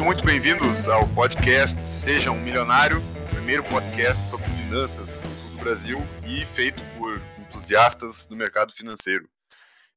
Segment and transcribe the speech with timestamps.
[0.00, 5.50] Sejam muito bem-vindos ao podcast Seja um Milionário, o primeiro podcast sobre finanças do sul
[5.50, 9.28] do Brasil e feito por entusiastas do mercado financeiro.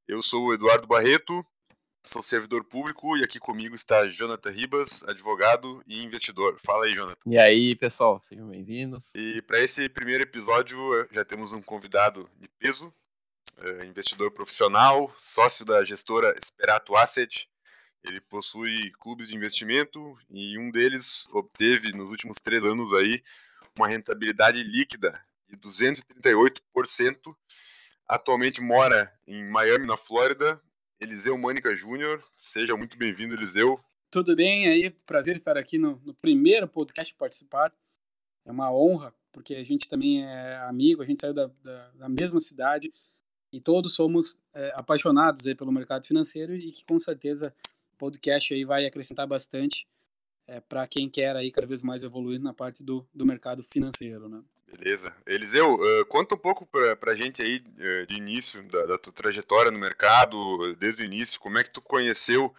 [0.05, 1.41] Eu sou o Eduardo Barreto,
[2.03, 6.59] sou servidor público e aqui comigo está Jonathan Ribas, advogado e investidor.
[6.61, 7.21] Fala aí, Jonathan.
[7.25, 9.15] E aí, pessoal, sejam bem-vindos.
[9.15, 10.77] E para esse primeiro episódio
[11.13, 12.93] já temos um convidado de peso,
[13.57, 17.47] é, investidor profissional, sócio da gestora Esperato Asset.
[18.03, 23.23] Ele possui clubes de investimento e um deles obteve nos últimos três anos aí
[23.77, 27.35] uma rentabilidade líquida de 238%.
[28.07, 30.61] Atualmente mora em Miami, na Flórida.
[30.99, 33.79] Eliseu Mânica Júnior, seja muito bem-vindo, Eliseu.
[34.09, 34.89] Tudo bem aí?
[34.89, 37.73] Prazer estar aqui no, no primeiro podcast participar.
[38.45, 42.09] É uma honra, porque a gente também é amigo, a gente saiu da, da, da
[42.09, 42.93] mesma cidade
[43.51, 47.53] e todos somos é, apaixonados aí pelo mercado financeiro e que com certeza
[47.97, 49.87] podcast aí vai acrescentar bastante
[50.47, 54.27] é, para quem quer aí cada vez mais evoluir na parte do, do mercado financeiro,
[54.27, 54.43] né?
[54.77, 55.15] Beleza.
[55.27, 59.13] Eliseu, uh, conta um pouco para a gente aí uh, de início da, da, tua
[59.13, 62.53] trajetória no mercado, desde o início, como é que tu conheceu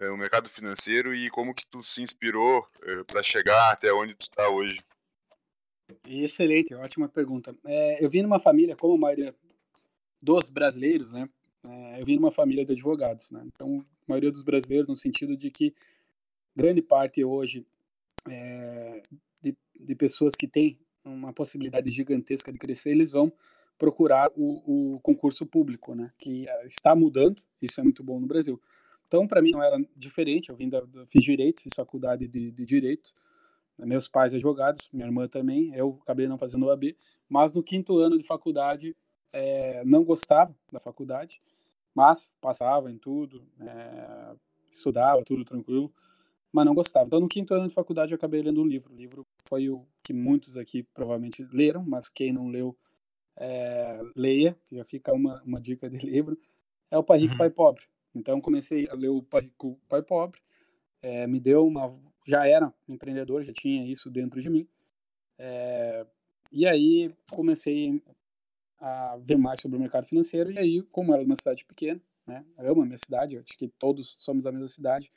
[0.00, 2.66] uh, o mercado financeiro e como que tu se inspirou
[3.06, 4.80] para chegar até onde tu está hoje?
[6.04, 7.54] Excelente, ótima pergunta.
[7.64, 9.34] É, eu vim numa família, como a maioria
[10.20, 11.28] dos brasileiros, né?
[11.64, 13.42] É, eu vim de uma família de advogados, né?
[13.46, 15.74] Então, maioria dos brasileiros, no sentido de que
[16.54, 17.66] grande parte hoje
[18.28, 19.02] é,
[19.40, 23.32] de, de pessoas que têm uma possibilidade gigantesca de crescer, eles vão
[23.78, 26.12] procurar o, o concurso público, né?
[26.18, 28.60] Que é, está mudando, isso é muito bom no Brasil.
[29.06, 30.50] Então, para mim não era diferente.
[30.50, 33.10] Eu vim da, fiz direito, fiz faculdade de, de direito.
[33.78, 35.74] Meus pais advogados, minha irmã também.
[35.74, 36.94] Eu acabei não fazendo o AB,
[37.28, 38.94] mas no quinto ano de faculdade
[39.32, 41.40] é, não gostava da faculdade,
[41.94, 44.34] mas passava em tudo, é,
[44.70, 45.92] estudava tudo tranquilo,
[46.52, 47.06] mas não gostava.
[47.06, 48.92] Então, no quinto ano de faculdade, eu acabei lendo um livro.
[48.92, 52.76] O livro foi o que muitos aqui provavelmente leram, mas quem não leu,
[53.36, 56.38] é, leia, que já fica uma, uma dica de livro.
[56.90, 57.38] É o Pai Rico, uhum.
[57.38, 57.84] Pai Pobre.
[58.14, 60.40] Então, comecei a ler o Pai Rico, Pai Pobre.
[61.02, 61.90] É, me deu uma.
[62.26, 64.68] Já era empreendedor, já tinha isso dentro de mim.
[65.38, 66.06] É,
[66.52, 68.02] e aí comecei
[68.80, 70.50] a ver mais sobre o mercado financeiro.
[70.50, 73.68] E aí, como era uma cidade pequena, né, eu amo a minha cidade, acho que
[73.68, 75.10] todos somos da mesma cidade,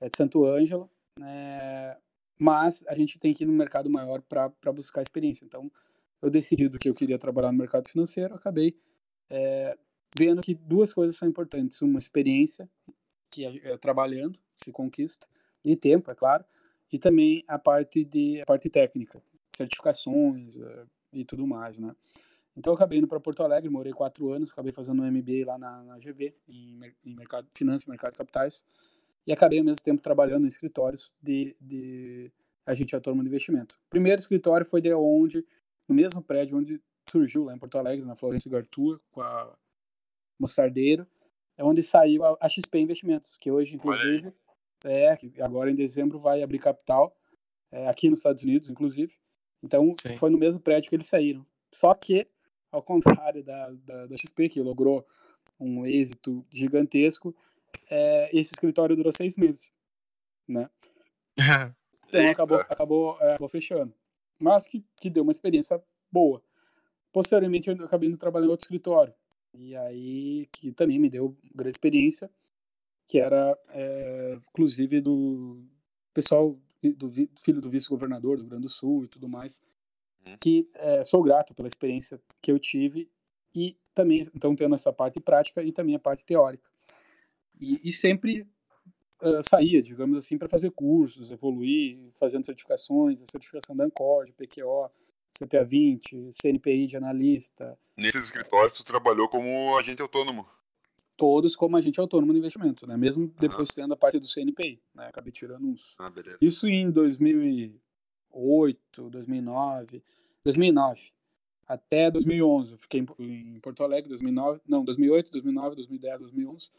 [0.00, 0.90] é de Santo Ângelo,
[1.20, 1.98] é,
[2.38, 5.44] mas a gente tem que ir no mercado maior para buscar experiência.
[5.44, 5.70] Então,
[6.20, 8.76] eu decidi do que eu queria trabalhar no mercado financeiro, acabei
[9.30, 9.78] é,
[10.18, 12.68] vendo que duas coisas são importantes: uma experiência,
[13.30, 15.26] que é, é, trabalhando se conquista,
[15.64, 16.44] e tempo, é claro,
[16.92, 19.22] e também a parte de a parte técnica,
[19.54, 21.94] certificações é, e tudo mais, né?
[22.56, 25.58] Então eu acabei indo para Porto Alegre, morei quatro anos, acabei fazendo um MBA lá
[25.58, 28.64] na, na GV, em, em mercado, finanças e mercado de capitais,
[29.26, 32.32] e acabei ao mesmo tempo trabalhando em escritórios de, de
[32.64, 33.78] agente autônomo de investimento.
[33.86, 35.44] O primeiro escritório foi de onde,
[35.86, 39.54] no mesmo prédio onde surgiu, lá em Porto Alegre, na Florência Gartua, com a
[40.38, 41.06] Mostardeiro,
[41.58, 44.32] é onde saiu a, a XP Investimentos, que hoje, inclusive,
[44.84, 47.14] é, agora em dezembro vai abrir capital,
[47.70, 49.14] é, aqui nos Estados Unidos, inclusive.
[49.62, 50.14] Então, Sim.
[50.14, 51.44] foi no mesmo prédio que eles saíram.
[51.72, 52.28] Só que
[52.70, 55.06] ao contrário da, da, da XP, que logrou
[55.58, 57.34] um êxito gigantesco,
[57.90, 59.74] é, esse escritório durou seis meses,
[60.46, 60.68] né?
[62.08, 63.94] então acabou, acabou, é, acabou fechando.
[64.40, 66.42] Mas que, que deu uma experiência boa.
[67.12, 69.14] Posteriormente, eu acabei indo trabalhar em outro escritório.
[69.54, 72.30] E aí, que também me deu grande experiência,
[73.06, 75.64] que era, é, inclusive, do
[76.12, 77.08] pessoal, do, do
[77.42, 79.62] filho do vice-governador do Rio Grande do Sul e tudo mais,
[80.26, 80.36] Uhum.
[80.38, 83.08] que é, sou grato pela experiência que eu tive
[83.54, 86.68] e também então tendo essa parte prática e também a parte teórica.
[87.60, 88.42] E, e sempre
[89.22, 94.32] uh, saía digamos assim para fazer cursos evoluir fazendo certificações a certificação da Ancor de
[94.32, 94.90] PQO
[95.38, 97.78] CPA 20 CNPI de analista.
[97.96, 100.46] Nesses escritórios tu trabalhou como agente autônomo.
[101.16, 102.96] Todos como agente autônomo no investimento né?
[102.96, 105.06] Mesmo depois tendo a parte do CNPI né?
[105.06, 105.96] Acabei tirando uns.
[106.00, 107.80] Ah, isso em 2000
[108.36, 110.02] 2008, 2009,
[110.42, 111.12] 2009
[111.66, 112.72] até 2011.
[112.72, 116.70] Eu fiquei em Porto Alegre 2009, não, 2008, 2009, 2010, 2011.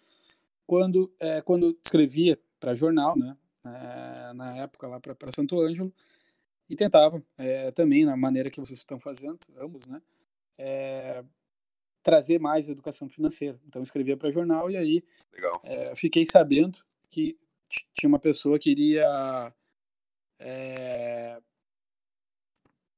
[0.65, 5.93] Quando é, quando escrevia para jornal, né, é, na época lá para Santo Ângelo
[6.69, 10.01] e tentava é, também na maneira que vocês estão fazendo, ambos, né,
[10.57, 11.23] é,
[12.03, 13.59] trazer mais educação financeira.
[13.67, 15.03] Então escrevia para jornal e aí
[15.63, 16.77] é, fiquei sabendo
[17.09, 17.37] que
[17.93, 19.53] tinha uma pessoa que iria
[20.39, 21.41] é,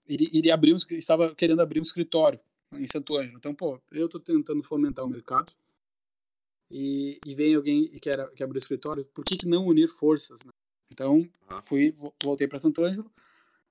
[0.07, 2.39] iria abrir um, estava querendo abrir um escritório
[2.73, 3.37] em Santo Ângelo.
[3.37, 5.53] Então, pô, eu estou tentando fomentar o mercado
[6.69, 9.87] e, e vem alguém que quer, quer abrir um escritório, por que, que não unir
[9.87, 10.43] forças?
[10.43, 10.51] Né?
[10.91, 11.27] Então,
[11.63, 13.11] fui, voltei para Santo Ângelo,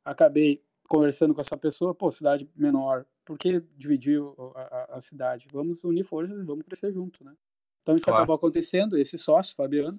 [0.04, 4.20] acabei conversando com essa pessoa, pô, cidade menor, por que dividir
[4.54, 5.46] a, a, a cidade?
[5.52, 7.34] Vamos unir forças e vamos crescer junto, né?
[7.82, 8.22] Então isso claro.
[8.22, 9.98] acabou acontecendo, esse sócio, Fabiano,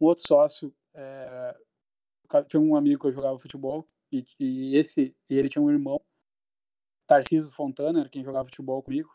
[0.00, 1.56] um outro sócio, é,
[2.48, 6.00] tinha um amigo que eu jogava futebol, e, e esse, e ele tinha um irmão,
[7.06, 9.10] Tarcísio Fontana, era quem jogava futebol comigo,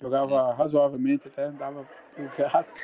[0.00, 1.84] jogava razoavelmente, até dava
[2.14, 2.74] pro gasto.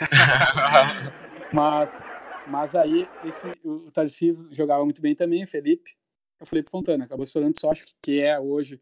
[1.53, 2.01] mas,
[2.47, 5.97] mas aí esse, o Tarcísio jogava muito bem também, Felipe,
[6.41, 8.81] o Felipe Fontana, acabou se tornando sócio, que é hoje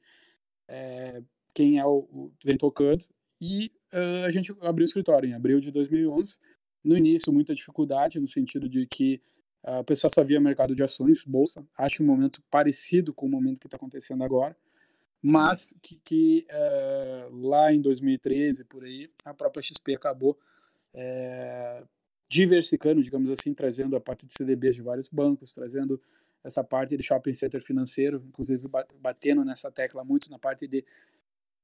[0.68, 1.22] é,
[1.54, 3.04] quem é o, o, vem tocando,
[3.40, 6.38] e uh, a gente abriu o escritório em abril de 2011,
[6.84, 9.20] no início muita dificuldade, no sentido de que
[9.62, 13.60] o pessoal só via mercado de ações, bolsa, acho um momento parecido com o momento
[13.60, 14.56] que está acontecendo agora,
[15.22, 20.38] mas que, que uh, lá em 2013, por aí, a própria XP acabou
[20.94, 21.84] é,
[22.28, 26.00] diversificando, digamos assim, trazendo a parte de CDBs de vários bancos, trazendo
[26.42, 28.66] essa parte de shopping center financeiro, inclusive
[28.98, 30.84] batendo nessa tecla muito na parte de,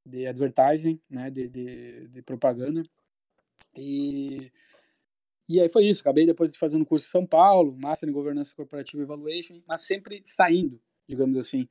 [0.04, 2.82] de advertising, né, de, de, de propaganda.
[3.74, 4.52] E,
[5.48, 8.54] e aí foi isso, acabei depois de fazendo curso em São Paulo, Master em Governança
[8.54, 11.68] Corporativa Evaluation, mas sempre saindo, digamos assim.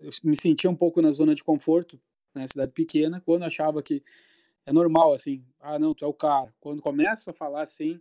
[0.00, 2.00] Eu me sentia um pouco na zona de conforto,
[2.34, 4.02] né, cidade pequena, quando achava que
[4.64, 6.52] é normal, assim, ah, não, tu é o cara.
[6.58, 8.00] Quando começa a falar assim,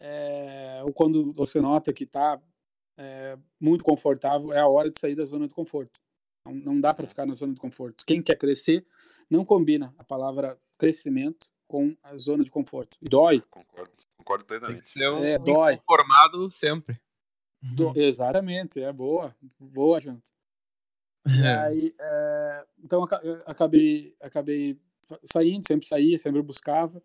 [0.00, 2.40] é, ou quando você nota que está
[2.96, 6.00] é, muito confortável, é a hora de sair da zona de conforto.
[6.46, 8.04] Não, não dá para ficar na zona de conforto.
[8.06, 8.86] Quem quer crescer
[9.28, 12.96] não combina a palavra crescimento com a zona de conforto.
[13.00, 13.42] E dói.
[13.50, 14.80] Concordo, concordo plenamente.
[14.80, 15.80] Tem que ser um é, dói.
[15.86, 17.00] formado sempre.
[17.60, 20.22] Do, exatamente, é boa, boa, junto.
[21.44, 21.54] É.
[21.58, 23.06] Aí, é, então
[23.44, 24.80] acabei, acabei
[25.22, 27.02] saindo, sempre saía, sempre buscava.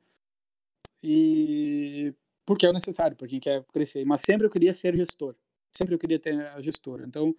[1.04, 2.14] E
[2.46, 4.06] porque é necessário para quem quer crescer.
[4.06, 5.36] Mas sempre eu queria ser gestor.
[5.74, 7.04] Sempre eu queria ter a gestora.
[7.06, 7.36] Então,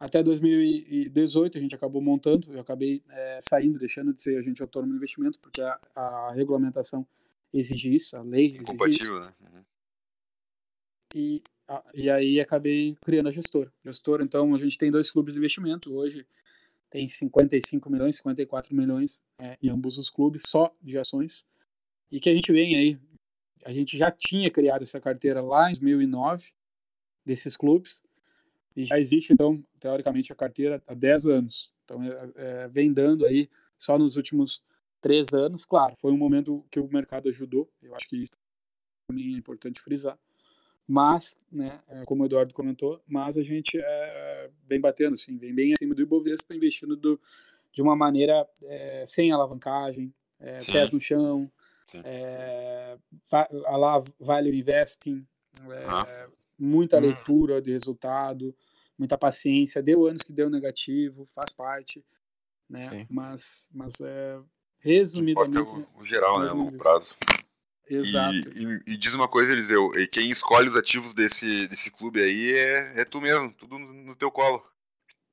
[0.00, 4.92] até 2018 a gente acabou montando, eu acabei é, saindo, deixando de ser agente autônomo
[4.92, 7.06] de investimento, porque a, a regulamentação
[7.52, 9.20] exige isso, a lei exige Compatível, isso.
[9.20, 9.34] né?
[9.40, 9.64] Uhum.
[11.14, 13.72] E, a, e aí acabei criando a gestora.
[13.84, 16.26] Gestora, então, a gente tem dois clubes de investimento hoje,
[16.88, 21.46] tem 55 milhões, 54 milhões é, em ambos os clubes, só de ações.
[22.10, 22.98] E que a gente vem aí,
[23.64, 26.52] a gente já tinha criado essa carteira lá em 2009,
[27.24, 28.02] desses clubes,
[28.74, 31.72] e já existe, então, teoricamente, a carteira há 10 anos.
[31.84, 34.64] Então, é, é, vem dando aí só nos últimos
[35.02, 35.66] três anos.
[35.66, 38.30] Claro, foi um momento que o mercado ajudou, eu acho que isso
[39.06, 40.18] também é importante frisar.
[40.88, 45.54] Mas, né, é, como o Eduardo comentou, mas a gente é, vem batendo, assim, vem
[45.54, 47.20] bem acima do Ibovespa, investindo do,
[47.72, 51.50] de uma maneira é, sem alavancagem, é, pés no chão,
[52.04, 52.96] é,
[53.66, 55.26] a lá Value Investing,
[55.70, 56.28] é, ah.
[56.58, 57.00] muita hum.
[57.00, 58.54] leitura de resultado,
[58.98, 59.82] muita paciência.
[59.82, 62.04] Deu anos que deu negativo, faz parte,
[62.68, 63.06] né?
[63.10, 64.40] Mas, mas é,
[64.82, 65.70] resumidamente.
[65.70, 66.50] O, o geral, né?
[66.50, 67.16] Longo prazo.
[67.88, 68.48] Exato.
[68.56, 72.52] E, e, e, diz uma coisa, Eliseu, quem escolhe os ativos desse, desse clube aí
[72.52, 74.62] é, é tu mesmo, tudo no, no teu colo.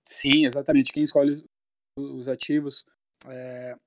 [0.03, 0.91] Sim, exatamente.
[0.91, 1.43] Quem escolhe
[1.97, 2.85] os ativos
[3.25, 3.77] é,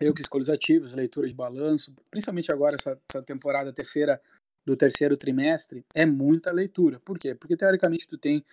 [0.00, 4.20] eu que escolho os ativos, leitura de balanço, principalmente agora essa, essa, temporada terceira
[4.64, 7.00] do terceiro trimestre, é muita leitura.
[7.00, 7.34] Por quê?
[7.34, 8.44] Porque teoricamente tu tem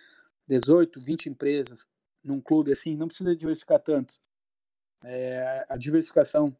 [0.48, 1.88] 18, 20 empresas
[2.22, 4.14] num clube assim, não precisa diversificar tanto.
[5.04, 6.54] É, a diversificação,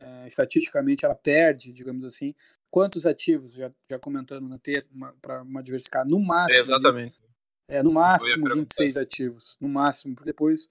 [0.00, 2.34] é, estatisticamente, ela perde, digamos assim,
[2.70, 4.86] quantos ativos, já, já comentando na ter
[5.22, 6.58] para uma diversificar, no máximo.
[6.58, 7.24] É exatamente.
[7.68, 10.68] É, no máximo 26 ativos, no máximo, porque depois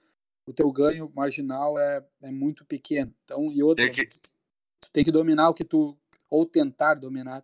[0.48, 3.14] o teu ganho marginal é, é muito pequeno.
[3.24, 4.06] Então, e outra, que...
[4.06, 5.98] tu tem que dominar o que tu,
[6.30, 7.44] ou tentar dominar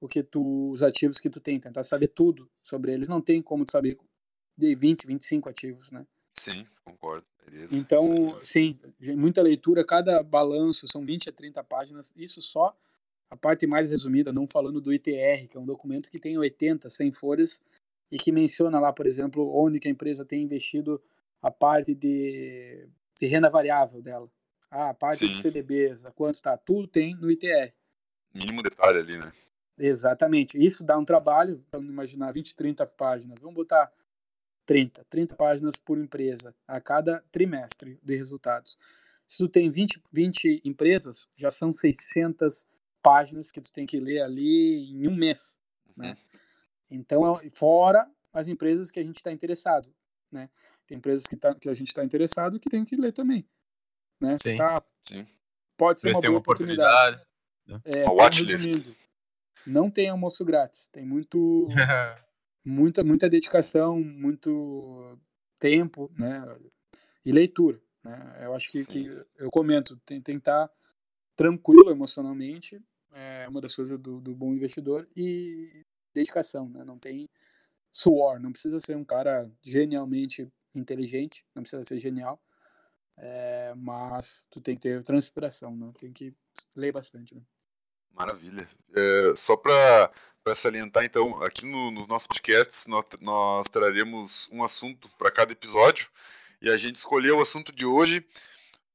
[0.00, 3.08] o que tu, os ativos que tu tem, tentar saber tudo sobre eles.
[3.08, 3.98] Não tem como tu saber
[4.56, 6.06] de 20, 25 ativos, né?
[6.38, 7.26] Sim, concordo.
[7.44, 7.76] Beleza.
[7.76, 8.78] Então, sim,
[9.16, 12.76] muita leitura, cada balanço são 20 a 30 páginas, isso só
[13.28, 16.88] a parte mais resumida, não falando do ITR, que é um documento que tem 80,
[16.88, 17.62] 100 folhas
[18.10, 21.00] e que menciona lá, por exemplo, onde que a empresa tem investido
[21.40, 22.88] a parte de,
[23.20, 24.28] de renda variável dela.
[24.70, 25.28] Ah, a parte Sim.
[25.28, 27.72] de CDBs, a quanto tá, tudo tem no ITR.
[28.34, 29.32] Mínimo detalhe ali, né?
[29.78, 30.62] Exatamente.
[30.62, 33.38] Isso dá um trabalho, vamos imaginar 20, 30 páginas.
[33.38, 33.90] Vamos botar
[34.70, 38.78] 30, 30 páginas por empresa a cada trimestre de resultados.
[39.26, 42.66] Se tu tem 20, 20 empresas, já são 600
[43.02, 45.58] páginas que tu tem que ler ali em um mês,
[45.96, 46.10] né?
[46.10, 46.16] Uhum.
[46.88, 49.92] Então, fora as empresas que a gente está interessado,
[50.30, 50.48] né?
[50.86, 53.44] Tem empresas que, tá, que a gente está interessado que tem que ler também.
[54.20, 54.36] Né?
[54.40, 54.54] Sim.
[54.54, 55.26] Tá, Sim.
[55.76, 57.20] Pode ser uma boa uma oportunidade.
[57.66, 57.98] oportunidade.
[57.98, 58.94] É, uma watchlist.
[59.66, 60.86] Não tem almoço grátis.
[60.86, 61.66] Tem muito.
[62.64, 65.18] muita, muita dedicação, muito
[65.58, 66.42] tempo, né?
[67.24, 68.38] E leitura, né?
[68.42, 70.70] Eu acho que, que eu comento, tem, tem que estar
[71.36, 76.84] tranquilo emocionalmente, é uma das coisas do, do bom investidor, e dedicação, né?
[76.84, 77.28] Não tem
[77.90, 82.40] suor, não precisa ser um cara genialmente inteligente, não precisa ser genial,
[83.16, 85.92] é, mas tu tem que ter transpiração, né?
[85.98, 86.34] Tem que
[86.74, 87.42] ler bastante, né?
[88.12, 88.68] Maravilha.
[88.94, 90.10] É, só para
[90.54, 96.08] salientar, então, aqui no, nos nossos podcasts nós, nós traremos um assunto para cada episódio
[96.60, 98.26] e a gente escolheu o assunto de hoje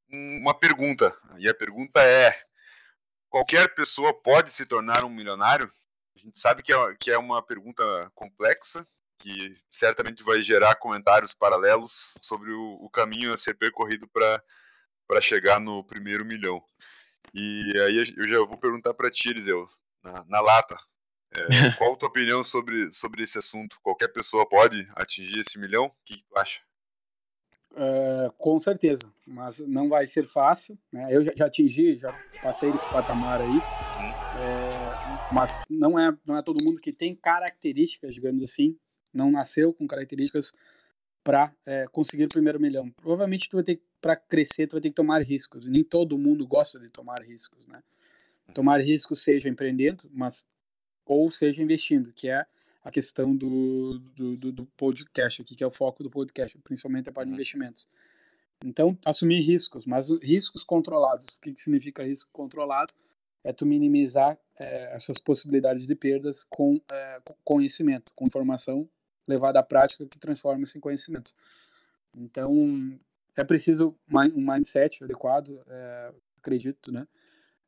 [0.09, 1.15] uma pergunta.
[1.37, 2.37] E a pergunta é:
[3.29, 5.71] qualquer pessoa pode se tornar um milionário?
[6.15, 8.85] A gente sabe que é, que é uma pergunta complexa,
[9.19, 15.59] que certamente vai gerar comentários paralelos sobre o, o caminho a ser percorrido para chegar
[15.59, 16.63] no primeiro milhão.
[17.33, 19.67] E aí eu já vou perguntar para ti, Eliseu,
[20.03, 20.77] na, na lata.
[21.41, 23.79] É, qual a tua opinião sobre, sobre esse assunto?
[23.81, 25.85] Qualquer pessoa pode atingir esse milhão?
[25.85, 26.59] O que, tu acha?
[27.75, 30.77] É, com certeza, mas não vai ser fácil.
[30.91, 31.07] Né?
[31.13, 36.41] Eu já, já, atingi, já passei esse patamar aí, é, mas não é, não é
[36.41, 38.77] todo mundo que tem características, digamos assim,
[39.13, 40.53] não nasceu com características
[41.23, 42.89] para é, conseguir o primeiro milhão.
[42.91, 45.65] Provavelmente tu vai ter para crescer, tu vai ter que tomar riscos.
[45.65, 47.81] Nem todo mundo gosta de tomar riscos, né?
[48.53, 50.47] Tomar riscos seja empreendendo, mas
[51.05, 52.45] ou seja investindo, que é
[52.83, 57.11] a questão do, do, do, podcast aqui, que é o foco do podcast, principalmente a
[57.11, 57.35] parte de uhum.
[57.35, 57.89] investimentos.
[58.63, 61.27] Então, assumir riscos, mas riscos controlados.
[61.35, 62.93] O que, que significa risco controlado?
[63.43, 68.87] É tu minimizar é, essas possibilidades de perdas com é, conhecimento, com informação
[69.27, 71.33] levada à prática que transforma isso em conhecimento.
[72.15, 72.97] Então,
[73.35, 77.07] é preciso um mindset adequado, é, acredito, né?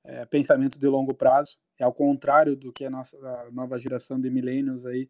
[0.10, 4.18] É, pensamento de longo prazo, é ao contrário do que a nossa a nova geração
[4.18, 5.10] de milênios aí,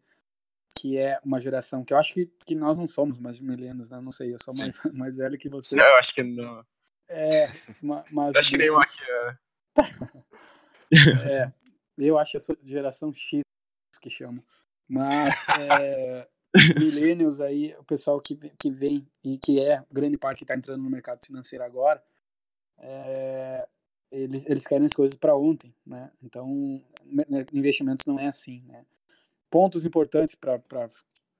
[0.76, 4.00] que é uma geração que eu acho que, que nós não somos mais milênios, né?
[4.00, 5.80] Não sei, eu sou mais, mais velho que você.
[5.80, 6.64] Eu acho que não.
[7.08, 7.46] É,
[8.10, 8.36] mas...
[8.36, 8.98] Acho que nem uma aqui,
[11.30, 11.52] é.
[11.96, 13.42] eu acho eu sou geração X,
[14.02, 14.42] que chamo.
[14.88, 16.28] Mas, é,
[16.78, 20.82] millennials aí, o pessoal que, que vem e que é grande parte que está entrando
[20.82, 22.02] no mercado financeiro agora,
[22.78, 23.68] é,
[24.10, 26.10] eles, eles querem as coisas para ontem, né?
[26.22, 26.82] Então,
[27.52, 28.84] investimentos não é assim, né?
[29.50, 30.88] Pontos importantes para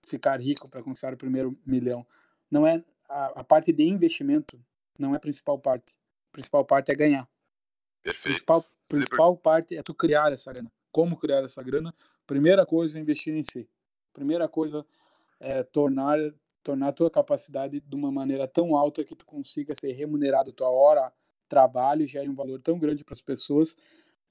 [0.06, 2.06] ficar rico, para conquistar o primeiro milhão,
[2.50, 4.58] não é a, a, parte de investimento
[4.98, 5.92] não é a principal parte.
[6.30, 7.28] A principal parte é ganhar.
[8.02, 8.24] Perfeito.
[8.24, 10.70] Principal, principal parte é tu criar essa grana.
[10.90, 11.94] Como criar essa grana?
[12.26, 13.68] Primeira coisa é investir em si.
[14.12, 14.84] Primeira coisa
[15.40, 16.18] é, tornar
[16.62, 20.68] tornar a tua capacidade de uma maneira tão alta que tu consiga ser remunerado tua
[20.68, 21.10] hora
[21.48, 23.76] trabalho gere um valor tão grande para as pessoas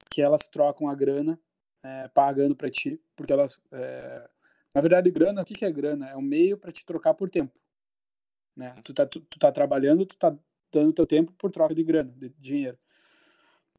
[0.10, 1.40] que elas trocam a grana
[1.84, 4.30] é, pagando para ti porque elas é,
[4.74, 6.10] na verdade grana o que, que é grana?
[6.10, 7.58] É um meio para te trocar por tempo
[8.56, 8.76] né?
[8.84, 10.36] Tu tá tu, tu tá trabalhando tu tá
[10.72, 12.78] dando teu tempo por troca de grana de dinheiro.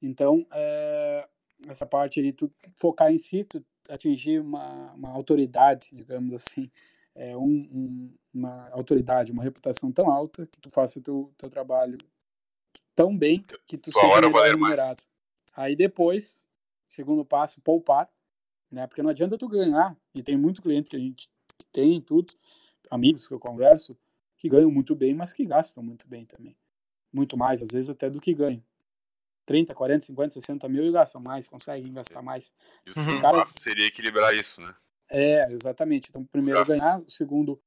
[0.02, 1.28] Então é,
[1.68, 6.70] essa parte aí tu focar em si tu atingir uma, uma autoridade digamos assim
[7.18, 11.48] é, um, um, uma autoridade, uma reputação tão alta que tu faça o teu, teu
[11.50, 11.98] trabalho
[12.98, 15.00] tão bem que tu Tua seja melhor remunerado.
[15.54, 16.44] Aí depois,
[16.88, 18.10] segundo passo, poupar,
[18.68, 18.88] né?
[18.88, 21.28] Porque não adianta tu ganhar, e tem muito cliente que a gente
[21.70, 22.34] tem tudo,
[22.90, 23.96] amigos que eu converso,
[24.36, 26.56] que ganham muito bem, mas que gastam muito bem também.
[27.12, 28.62] Muito mais, às vezes até do que ganham.
[29.46, 32.52] 30, 40, 50, 60 mil e gastam mais, conseguem gastar mais.
[32.84, 33.38] E o segundo cara...
[33.38, 34.74] passo seria equilibrar isso, né?
[35.08, 36.10] É, exatamente.
[36.10, 37.62] Então, primeiro ganhar, o segundo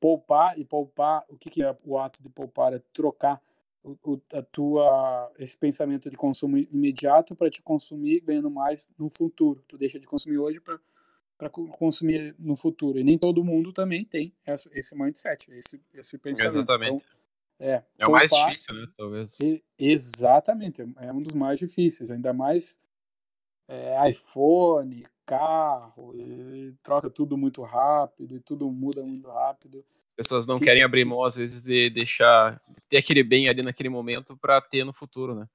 [0.00, 1.26] poupar e poupar.
[1.28, 2.72] O que, que é o ato de poupar?
[2.72, 3.40] É trocar
[3.82, 9.64] o, a tua esse pensamento de consumo imediato para te consumir ganhando mais no futuro.
[9.66, 10.78] Tu deixa de consumir hoje para
[11.40, 12.98] para consumir no futuro.
[12.98, 16.58] E nem todo mundo também tem essa, esse mindset, esse, esse pensamento.
[16.58, 16.90] Exatamente.
[16.90, 17.02] Então,
[17.58, 18.86] é, é poupar, o mais difícil, né?
[18.94, 19.40] Talvez.
[19.40, 22.78] E, exatamente, é um dos mais difíceis, ainda mais
[23.70, 29.84] é, iPhone, carro, e troca tudo muito rápido, e tudo muda muito rápido.
[30.16, 30.64] Pessoas não que...
[30.64, 34.84] querem abrir mão, às vezes, de deixar ter aquele bem ali naquele momento para ter
[34.84, 35.48] no futuro, né?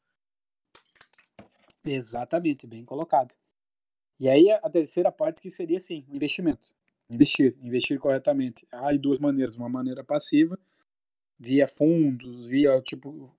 [1.86, 3.36] Exatamente, bem colocado.
[4.18, 6.74] E aí a terceira parte que seria sim, o investimento.
[7.10, 8.66] Investir, investir corretamente.
[8.72, 10.58] Há de duas maneiras, uma maneira passiva,
[11.38, 13.30] via fundos, via tipo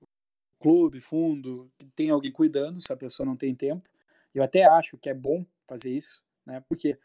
[0.61, 3.89] clube, fundo, tem alguém cuidando, se a pessoa não tem tempo.
[4.37, 6.63] Eu até acho que é bom fazer isso, né?
[6.69, 6.99] Por quê?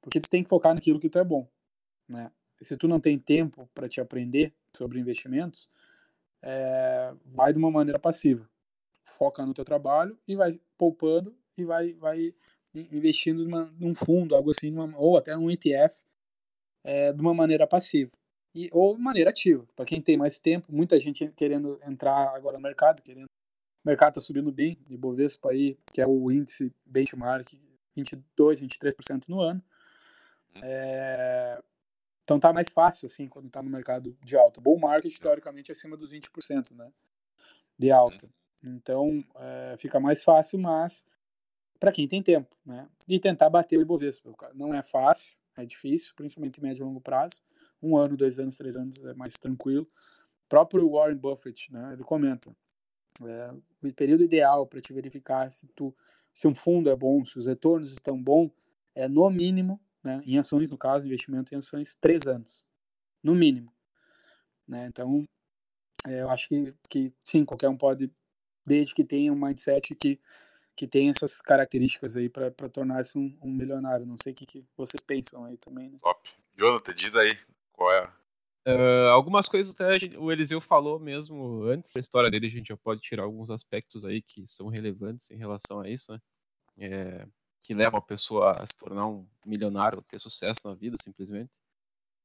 [0.00, 1.44] Porque tu tem que focar naquilo que tu é bom,
[2.08, 2.30] né?
[2.62, 5.68] Se tu não tem tempo para te aprender sobre investimentos,
[6.40, 8.48] é, vai de uma maneira passiva.
[9.02, 12.32] Foca no teu trabalho e vai poupando e vai, vai
[12.72, 16.04] investindo numa, num fundo, algo assim, numa, ou até um ETF,
[16.84, 18.12] é, de uma maneira passiva
[18.54, 19.66] e, ou maneira ativa.
[19.74, 23.26] Para quem tem mais tempo, muita gente querendo entrar agora no mercado, querendo.
[23.88, 27.54] O mercado está subindo bem, de Bovespa aí, que é o índice benchmark,
[27.96, 29.64] 22, 23% no ano.
[30.62, 31.58] É,
[32.22, 34.60] então tá mais fácil, assim, quando tá no mercado de alta.
[34.60, 36.92] Bull market, teoricamente, é acima dos 20%, né?
[37.78, 38.28] De alta.
[38.62, 41.06] Então, é, fica mais fácil, mas
[41.80, 42.86] para quem tem tempo, né?
[43.08, 44.30] E tentar bater o Ibovespa.
[44.54, 47.40] Não é fácil, é difícil, principalmente em médio e longo prazo.
[47.82, 49.88] Um ano, dois anos, três anos é mais tranquilo.
[50.44, 51.94] O próprio Warren Buffett, né?
[51.94, 52.54] Ele comenta
[53.26, 55.94] é, o período ideal para te verificar se tu
[56.38, 58.52] se um fundo é bom, se os retornos estão bons,
[58.94, 62.64] é no mínimo, né, em ações, no caso, investimento em ações, três anos,
[63.20, 63.74] no mínimo.
[64.66, 64.86] Né?
[64.86, 65.24] Então,
[66.06, 68.08] é, eu acho que, que sim, qualquer um pode,
[68.64, 70.20] desde que tenha um mindset que,
[70.76, 74.06] que tem essas características aí para tornar-se um, um, milionário.
[74.06, 75.90] Não sei o que, que, vocês pensam aí também.
[75.90, 75.98] Né?
[76.00, 76.30] Top.
[76.56, 77.36] Jonathan, diz aí
[77.72, 78.12] qual é
[78.68, 82.76] Uh, algumas coisas até o Eliseu falou mesmo antes da história dele, a gente já
[82.76, 86.20] pode tirar alguns aspectos aí que são relevantes em relação a isso, né?
[86.76, 87.26] É,
[87.62, 91.52] que levam a pessoa a se tornar um milionário, ter sucesso na vida, simplesmente.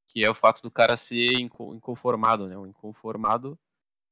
[0.08, 2.58] Que é o fato do cara ser inconformado, né?
[2.58, 3.58] O inconformado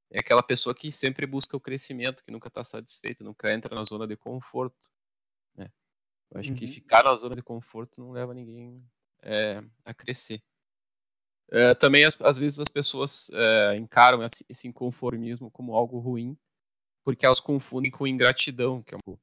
[0.09, 3.83] é aquela pessoa que sempre busca o crescimento, que nunca está satisfeito, nunca entra na
[3.83, 4.89] zona de conforto.
[5.55, 5.69] Né?
[6.29, 6.55] Eu acho uhum.
[6.55, 8.83] que ficar na zona de conforto não leva ninguém
[9.21, 10.41] é, a crescer.
[11.51, 16.37] É, também, às, às, vezes, as pessoas é, encaram esse inconformismo como algo ruim,
[17.03, 19.17] porque elas confundem com ingratidão, que é um...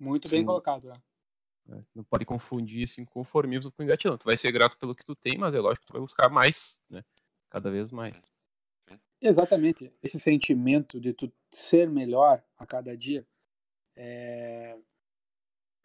[0.00, 1.00] Muito bem colocado, é.
[1.70, 1.84] é.
[1.94, 4.16] Não pode confundir esse inconformismo com ingratidão.
[4.16, 6.30] Tu vai ser grato pelo que tu tem, mas é lógico que tu vai buscar
[6.30, 7.04] mais, né?
[7.50, 8.32] Cada vez mais.
[9.20, 9.92] Exatamente.
[10.02, 13.26] Esse sentimento de tu ser melhor a cada dia
[13.96, 14.78] é,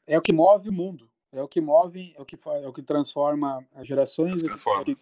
[0.08, 1.10] é o que move o mundo.
[1.32, 4.80] É o que move, é o que, é o que transforma as gerações, transforma.
[4.80, 4.98] É o que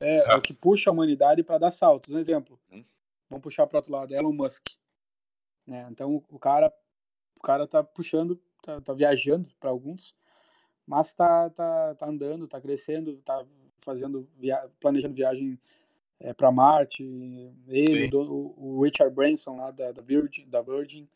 [0.00, 2.14] é, é o que puxa a humanidade para dar saltos.
[2.14, 2.58] Um exemplo.
[2.70, 2.84] Hum.
[3.28, 4.68] Vamos puxar para outro lado, Elon Musk.
[5.66, 5.86] Né?
[5.90, 6.72] Então o cara,
[7.36, 10.14] o cara tá puxando, tá, tá viajando para alguns,
[10.86, 13.44] mas tá, tá, tá andando, tá crescendo, tá
[13.76, 15.58] fazendo via planejando viagem
[16.20, 17.02] é, para Marte.
[17.66, 21.08] Ele, o, o, Richard Branson lá da, da Virgin, da Virgin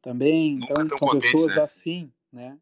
[0.00, 0.58] também.
[0.58, 1.62] Nunca então são pessoas né?
[1.62, 2.58] assim, né?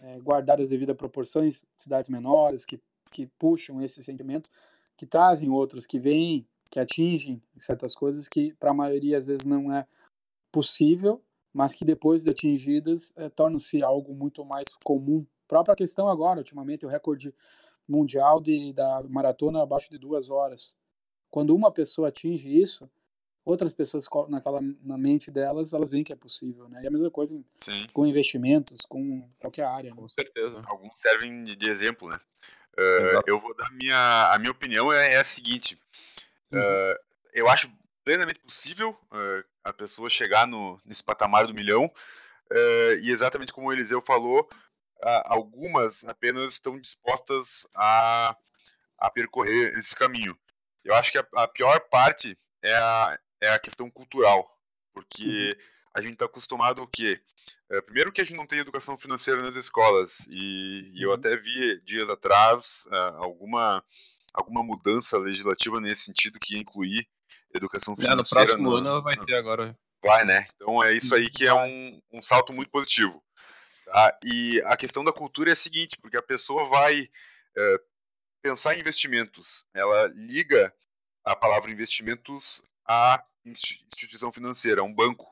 [0.00, 2.80] É, guardadas devido a proporções, cidades menores que
[3.12, 4.50] que puxam esse sentimento
[4.96, 9.44] que trazem outras, que vêm, que atingem certas coisas que para a maioria às vezes
[9.44, 9.86] não é
[10.50, 15.26] possível, mas que depois de atingidas é, tornam-se algo muito mais comum.
[15.46, 17.34] Própria questão agora, ultimamente, o recorde
[17.88, 20.74] mundial de, da maratona abaixo de duas horas.
[21.30, 22.88] Quando uma pessoa atinge isso,
[23.44, 26.82] outras pessoas naquela na mente delas, elas veem que é possível, né?
[26.82, 27.86] E a mesma coisa Sim.
[27.92, 29.90] com investimentos, com qualquer área.
[29.90, 29.96] Né?
[29.96, 30.62] Com certeza.
[30.66, 32.18] Alguns servem de, de exemplo, né?
[32.78, 34.32] Uh, eu vou dar minha.
[34.32, 35.78] A minha opinião é, é a seguinte.
[36.52, 36.98] Uh,
[37.32, 37.70] eu acho
[38.04, 41.90] plenamente possível uh, a pessoa chegar no, nesse patamar do milhão.
[43.02, 44.48] e exatamente como o Eliseu falou,
[45.24, 48.36] algumas apenas estão dispostas a,
[48.98, 50.36] a percorrer esse caminho.
[50.84, 54.58] Eu acho que a, a pior parte é a, é a questão cultural.
[54.92, 55.64] Porque uhum.
[55.94, 57.20] a gente está acostumado o quê?
[57.72, 61.14] É, primeiro que a gente não tem educação financeira nas escolas, e, e eu uhum.
[61.14, 63.82] até vi dias atrás uh, alguma,
[64.34, 67.08] alguma mudança legislativa nesse sentido que ia incluir
[67.54, 68.14] educação financeira.
[68.14, 69.74] É, no próximo no, ano ela vai ter agora.
[70.04, 70.48] Vai, né?
[70.54, 73.24] Então é isso aí que é um, um salto muito positivo.
[73.86, 74.18] Tá?
[74.22, 77.80] E a questão da cultura é a seguinte, porque a pessoa vai uh,
[78.42, 80.74] pensar em investimentos, ela liga
[81.24, 85.26] a palavra investimentos à instituição financeira, a um banco.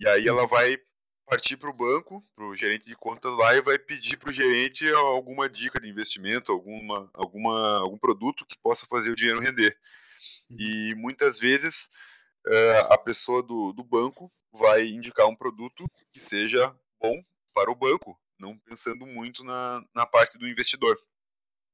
[0.00, 0.48] E aí ela uhum.
[0.48, 0.78] vai
[1.26, 4.32] partir para o banco, para o gerente de contas lá e vai pedir para o
[4.32, 9.76] gerente alguma dica de investimento, alguma, alguma, algum produto que possa fazer o dinheiro render.
[10.48, 10.56] Uhum.
[10.58, 11.90] E muitas vezes
[12.46, 17.74] uh, a pessoa do, do banco vai indicar um produto que seja bom para o
[17.74, 20.96] banco, não pensando muito na, na parte do investidor.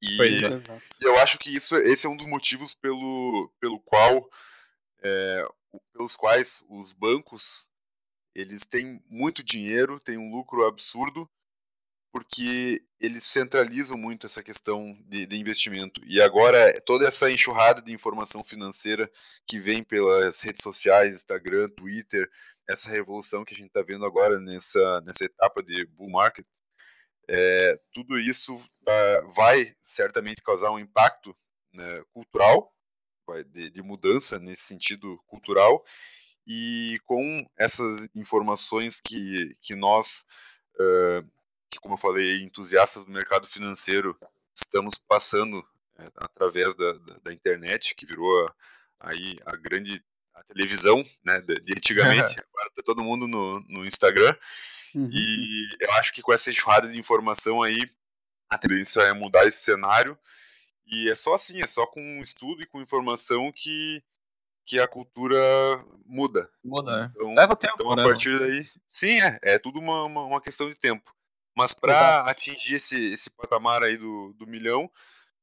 [0.00, 1.06] E é.
[1.06, 4.28] eu acho que isso, esse é um dos motivos pelo, pelo qual,
[5.00, 5.46] é,
[5.92, 7.68] pelos quais os bancos
[8.34, 11.28] eles têm muito dinheiro, têm um lucro absurdo,
[12.12, 16.00] porque eles centralizam muito essa questão de, de, investimento.
[16.04, 19.10] E agora, toda essa enxurrada de informação financeira
[19.46, 22.30] que vem pelas redes sociais, Instagram, Twitter,
[22.68, 26.46] essa revolução que a gente está vendo agora nessa, nessa etapa de bull market,
[27.28, 31.34] é, tudo isso uh, vai certamente causar um impacto
[31.72, 32.72] né, cultural,
[33.50, 35.82] de, de mudança nesse sentido cultural,
[36.46, 40.24] e com essas informações que, que nós,
[40.74, 41.28] uh,
[41.70, 44.18] que como eu falei, entusiastas do mercado financeiro,
[44.54, 45.64] estamos passando
[45.98, 48.50] é, através da, da, da, internet, que virou
[49.00, 50.02] aí a grande
[50.34, 54.34] a televisão, né, de, antigamente, agora tá todo mundo no, no Instagram,
[54.94, 55.10] uhum.
[55.12, 57.78] e eu acho que com essa enxurrada de informação aí,
[58.48, 60.18] a tendência é mudar esse cenário,
[60.86, 64.02] e é só assim, é só com estudo e com informação que,
[64.64, 65.38] que a cultura
[66.06, 66.48] muda.
[66.64, 67.12] Muda, né?
[67.14, 68.02] Então, Leva tempo, então, a né?
[68.02, 71.12] partir daí, sim, é, é tudo uma, uma, uma questão de tempo.
[71.56, 74.90] Mas para atingir esse, esse patamar aí do, do milhão,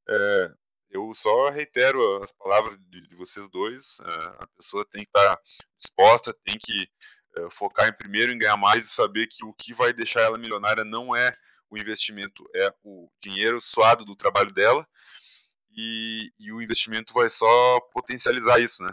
[0.08, 0.52] é,
[0.90, 4.00] eu só reitero as palavras de, de vocês dois.
[4.00, 5.40] É, a pessoa tem que estar
[5.78, 6.88] disposta, tem que
[7.38, 10.38] é, focar em primeiro em ganhar mais e saber que o que vai deixar ela
[10.38, 11.32] milionária não é
[11.70, 14.88] o investimento, é o dinheiro suado do trabalho dela.
[15.72, 18.92] E, e o investimento vai só potencializar isso, né?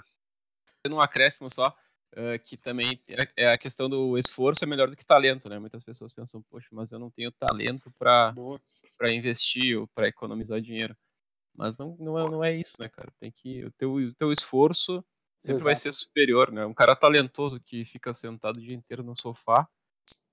[0.95, 1.75] Um acréscimo só,
[2.15, 5.59] uh, que também é, é a questão do esforço é melhor do que talento, né?
[5.59, 8.35] Muitas pessoas pensam, poxa, mas eu não tenho talento para
[9.11, 10.97] investir ou para economizar dinheiro.
[11.55, 13.11] Mas não, não, é, não é isso, né, cara?
[13.19, 13.65] Tem que.
[13.65, 15.03] O teu, o teu esforço
[15.41, 15.65] sempre Exato.
[15.65, 16.67] vai ser superior, né?
[16.67, 19.67] Um cara talentoso que fica sentado o dia inteiro no sofá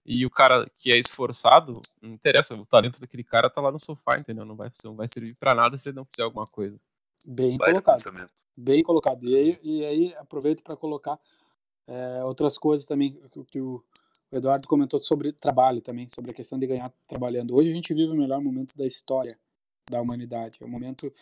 [0.05, 3.79] e o cara que é esforçado, não interessa, o talento daquele cara tá lá no
[3.79, 4.43] sofá, entendeu?
[4.43, 6.77] Não vai, não vai servir para nada se ele não fizer alguma coisa.
[7.25, 8.29] Bem vai colocado.
[8.55, 9.25] Bem colocado.
[9.25, 11.19] E aí, e aí aproveito para colocar
[11.87, 13.83] é, outras coisas também que, que o
[14.31, 17.55] Eduardo comentou sobre trabalho também, sobre a questão de ganhar trabalhando.
[17.55, 19.37] Hoje a gente vive o melhor momento da história
[19.89, 20.57] da humanidade.
[20.61, 21.13] É o momento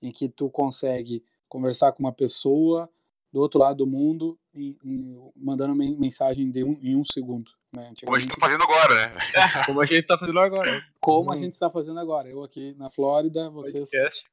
[0.00, 2.88] em que tu consegue conversar com uma pessoa
[3.32, 7.50] do outro lado do mundo e, e mandando uma mensagem de um, em um segundo.
[7.72, 7.92] Né?
[8.04, 9.14] Como a gente está fazendo agora, né?
[9.66, 10.86] Como a gente está fazendo agora.
[11.00, 12.28] Como a gente está fazendo agora.
[12.28, 13.90] Eu aqui na Flórida, vocês.
[13.90, 14.24] Podcast.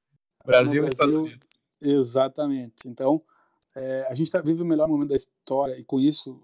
[0.46, 1.57] Brasil e Estados Unidos.
[1.82, 2.88] Exatamente.
[2.88, 3.22] Então,
[3.76, 6.42] é, a gente tá, vive o melhor momento da história e com isso,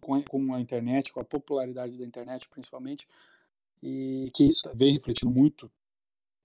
[0.00, 3.06] com a, internet, com a popularidade da internet principalmente,
[3.82, 5.70] e que isso vem refletindo muito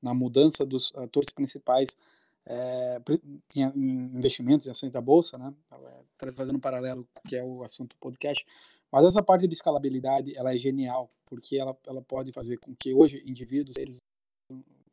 [0.02, 1.98] na mudança dos atores principais
[2.46, 3.02] é,
[3.56, 5.54] em, investimentos em ações da bolsa, né?
[6.22, 8.46] É, fazendo um paralelo que é o assunto do podcast.
[8.92, 12.94] Mas essa parte de escalabilidade ela é genial porque ela, ela pode fazer com que
[12.94, 13.98] hoje indivíduos, seres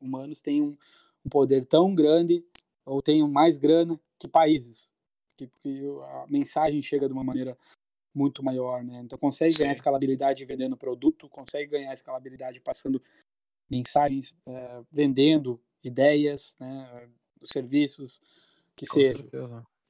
[0.00, 0.76] humanos tenham
[1.24, 2.44] um poder tão grande
[2.87, 4.92] ou tenham mais grana que países,
[5.37, 7.59] que, que a mensagem chega de uma maneira
[8.14, 9.03] muito maior, né?
[9.05, 9.59] Então consegue Sim.
[9.59, 13.03] ganhar escalabilidade vendendo produto, consegue ganhar escalabilidade passando
[13.68, 17.09] mensagens, é, vendendo ideias, né,
[17.44, 18.20] serviços,
[18.75, 19.25] que seja.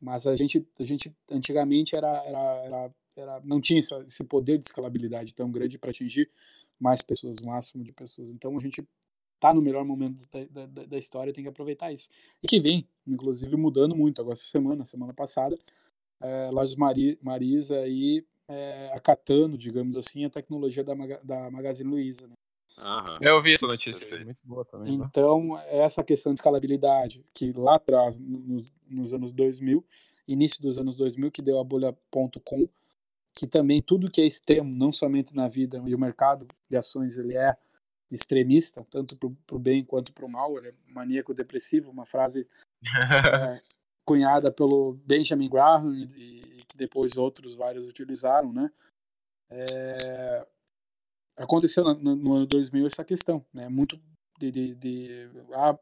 [0.01, 4.65] Mas a gente, a gente antigamente era, era, era, era não tinha esse poder de
[4.65, 6.31] escalabilidade tão grande para atingir
[6.79, 8.31] mais pessoas, o máximo de pessoas.
[8.31, 8.87] Então a gente
[9.39, 10.21] tá no melhor momento
[10.51, 12.09] da, da, da história tem que aproveitar isso.
[12.43, 14.21] E que vem, inclusive, mudando muito.
[14.21, 15.57] Agora, essa semana, semana passada,
[16.21, 22.27] é, Lojas Mari, Marisa aí é, acatando, digamos assim, a tecnologia da, da Magazine Luiza.
[22.27, 22.35] Né?
[22.79, 23.19] Uhum.
[23.21, 24.99] Eu ouvi essa notícia, é muito boa também.
[24.99, 25.07] Né?
[25.09, 29.85] Então, essa questão de escalabilidade, que lá atrás, nos, nos anos 2000,
[30.29, 32.69] início dos anos 2000, que deu a bolha.com,
[33.35, 37.19] que também tudo que é extremo, não somente na vida e o mercado de ações,
[37.19, 37.57] ele é
[38.11, 42.47] extremista, tanto para o bem quanto para o mal, ele é maníaco depressivo, uma frase
[42.83, 43.63] é,
[44.05, 48.71] cunhada pelo Benjamin Graham e, e, que depois outros vários utilizaram, né?
[49.51, 50.47] É,
[51.37, 53.69] aconteceu no, no, ano 2000 essa questão, né?
[53.69, 54.01] Muito
[54.39, 55.79] de, de, de a,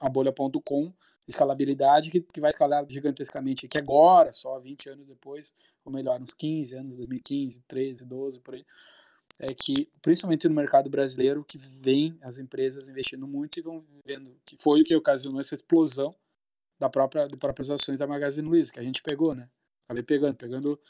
[0.00, 0.92] a bolha.com,
[1.26, 6.34] escalabilidade que, que vai escalar gigantescamente aqui agora, só 20 anos depois, ou melhor, uns
[6.34, 8.64] 15 anos, 2015, 13, 12, por aí,
[9.38, 14.36] é que, principalmente no mercado brasileiro, que vem as empresas investindo muito e vão vendo,
[14.44, 16.14] que foi o que ocasionou essa explosão
[16.78, 19.48] da própria, das próprias ações da Magazine Luiza, que a gente pegou, né?
[19.84, 20.80] Acabei pegando, pegando,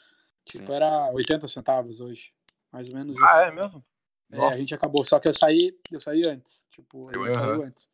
[0.45, 0.73] tipo, Sim.
[0.73, 2.33] era 80 centavos hoje,
[2.71, 3.35] mais ou menos ah, isso.
[3.35, 3.85] Ah, é mesmo?
[4.31, 6.65] É, a gente acabou, só que eu saí, eu saí antes.
[6.71, 7.87] Tipo, eu saí antes.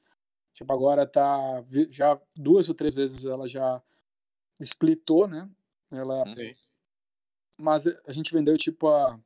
[0.54, 1.64] Tipo, agora tá.
[1.90, 3.82] Já duas ou três vezes ela já
[4.60, 5.50] splitou, né?
[5.92, 6.24] Ela.
[6.36, 6.56] Sim.
[7.58, 9.20] Mas a gente vendeu tipo a.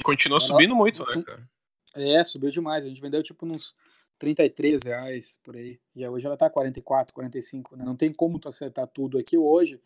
[0.00, 0.46] E continua ela...
[0.46, 1.48] subindo muito, né, cara?
[1.94, 2.84] É, subiu demais.
[2.84, 3.74] A gente vendeu tipo uns
[4.18, 5.78] 33 reais por aí.
[5.94, 7.84] E hoje ela tá 44, 45, né?
[7.84, 9.80] Não tem como tu acertar tudo aqui hoje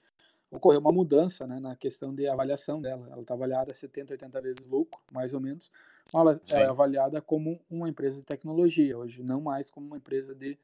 [0.50, 3.06] ocorreu uma mudança né, na questão de avaliação dela.
[3.10, 5.70] Ela está avaliada a 70, 80 vezes lucro, mais ou menos.
[6.12, 10.34] Ela, ela, é avaliada como uma empresa de tecnologia hoje, não mais como uma empresa
[10.34, 10.58] de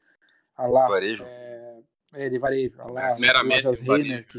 [0.57, 1.23] a lá, varejo.
[1.25, 1.83] É,
[2.15, 2.81] é de varejo.
[2.81, 4.39] A lá, Meramente Renner, que,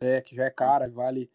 [0.00, 1.30] é, que já é cara, vale.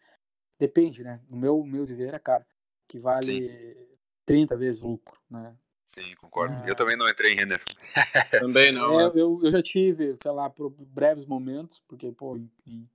[0.58, 1.20] Depende, né?
[1.28, 2.46] No meu, meu de ver é cara.
[2.92, 3.96] Que vale Sim.
[4.26, 5.56] 30 vezes lucro, né?
[5.88, 6.62] Sim, concordo.
[6.62, 6.70] É...
[6.70, 7.62] Eu também não entrei em Renner.
[8.38, 9.00] também não.
[9.00, 9.12] É, né?
[9.14, 12.86] eu, eu já tive, sei lá, por breves momentos, porque, pô, em, em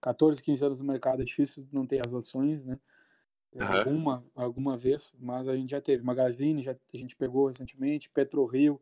[0.00, 2.78] 14, 15 anos no mercado é difícil não ter as ações, né?
[3.52, 3.66] Uhum.
[3.66, 6.04] Alguma, alguma vez, mas a gente já teve.
[6.04, 8.80] Magazine, já, a gente pegou recentemente, PetroRio,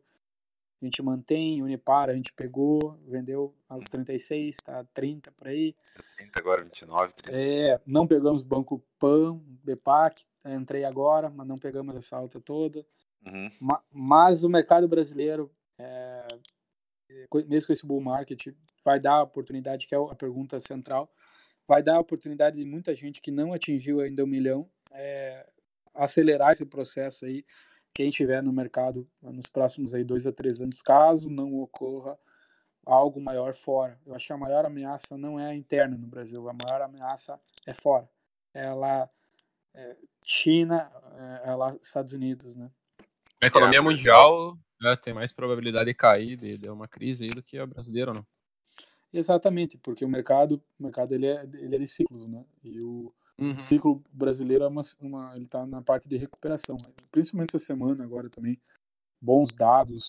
[0.81, 5.75] a gente mantém, Unipar a gente pegou, vendeu aos 36, tá 30 por aí.
[6.17, 7.37] 30 agora, 29, 30.
[7.37, 12.85] É, não pegamos Banco Pan, BPAC, entrei agora, mas não pegamos essa alta toda.
[13.25, 13.51] Uhum.
[13.59, 16.27] Ma mas o mercado brasileiro, é,
[17.47, 18.47] mesmo com esse bull market,
[18.83, 21.11] vai dar a oportunidade, que é a pergunta central,
[21.67, 25.45] vai dar a oportunidade de muita gente que não atingiu ainda um milhão é,
[25.93, 27.45] acelerar esse processo aí,
[27.93, 32.17] quem tiver no mercado nos próximos aí dois a três anos, caso não ocorra
[32.85, 33.99] algo maior fora.
[34.05, 37.73] Eu acho que a maior ameaça não é interna no Brasil, a maior ameaça é
[37.73, 38.09] fora.
[38.53, 39.09] Ela
[39.73, 40.91] é China,
[41.45, 42.71] é, lá Estados Unidos, né?
[43.41, 47.29] A economia é, mundial né, tem mais probabilidade de cair, de, de uma crise aí
[47.29, 48.25] do que a brasileira, não?
[49.11, 52.45] Exatamente, porque o mercado, o mercado ele é, ele é de ciclos, né?
[52.63, 53.57] E o uhum.
[53.57, 56.77] ciclo brasileiro é uma, uma ele está na parte de recuperação,
[57.11, 58.59] principalmente essa semana agora também,
[59.21, 60.07] bons dados,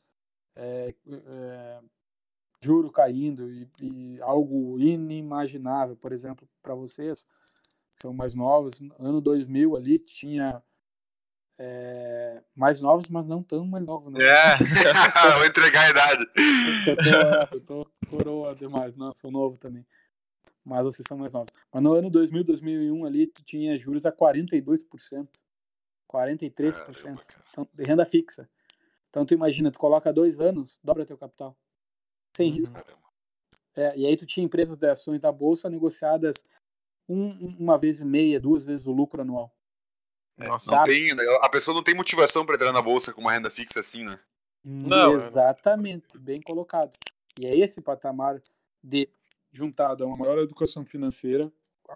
[0.57, 1.81] é, é,
[2.63, 7.25] juro caindo e, e, algo inimaginável, por exemplo, para vocês
[7.95, 10.63] que são mais novos, ano 2000 ali tinha
[11.59, 14.13] é, mais novos, mas não tão mais novos.
[14.13, 14.21] Né?
[14.23, 14.57] É,
[15.37, 16.27] vou entregar a idade.
[16.87, 19.87] Eu tô, eu tô coroa demais, não, sou novo também.
[20.65, 21.53] Mas vocês são mais novos.
[21.73, 25.29] Mas no ano 2000, 2001 ali, tu tinha juros a 42%.
[26.09, 26.75] 43%.
[26.75, 27.21] Caramba,
[27.51, 28.49] então, de renda fixa.
[29.09, 31.57] Então tu imagina, tu coloca dois anos, dobra teu capital.
[32.37, 32.55] Sem uhum.
[32.55, 32.85] risco.
[33.77, 36.45] É, e aí tu tinha empresas de ações da bolsa negociadas
[37.09, 39.53] um, uma vez e meia, duas vezes o lucro anual.
[40.39, 43.21] É, Nossa, não tem, né, a pessoa não tem motivação para entrar na bolsa com
[43.21, 44.19] uma renda fixa assim, né?
[44.65, 46.97] Não, Exatamente, bem colocado.
[47.39, 48.41] E é esse patamar
[48.83, 49.09] de
[49.53, 51.53] juntado a uma maior educação financeira,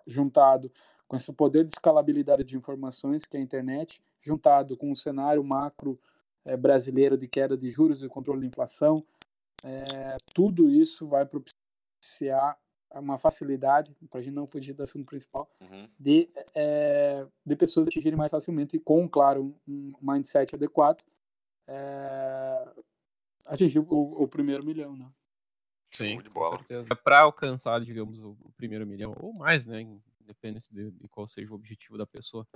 [0.07, 0.71] juntado
[1.07, 5.45] com esse poder de escalabilidade de informações que é a internet, juntado com o cenário
[5.45, 5.99] macro
[6.45, 9.05] é, brasileiro de queda de juros e controle da inflação,
[9.63, 12.59] é, tudo isso vai propiciar
[13.01, 15.89] uma facilidade, para a gente não fugir do assunto principal, uhum.
[15.99, 21.03] de, é, de pessoas atingirem mais facilmente e com, claro, um mindset adequado,
[21.67, 22.73] é,
[23.47, 25.09] atingir o, o, primeiro milhão, né?
[25.95, 26.65] Sim, de bola.
[26.69, 29.81] É para alcançar, digamos, o, o, primeiro milhão, ou mais, né?
[30.21, 32.47] Independente de, de, qual seja o objetivo da pessoa.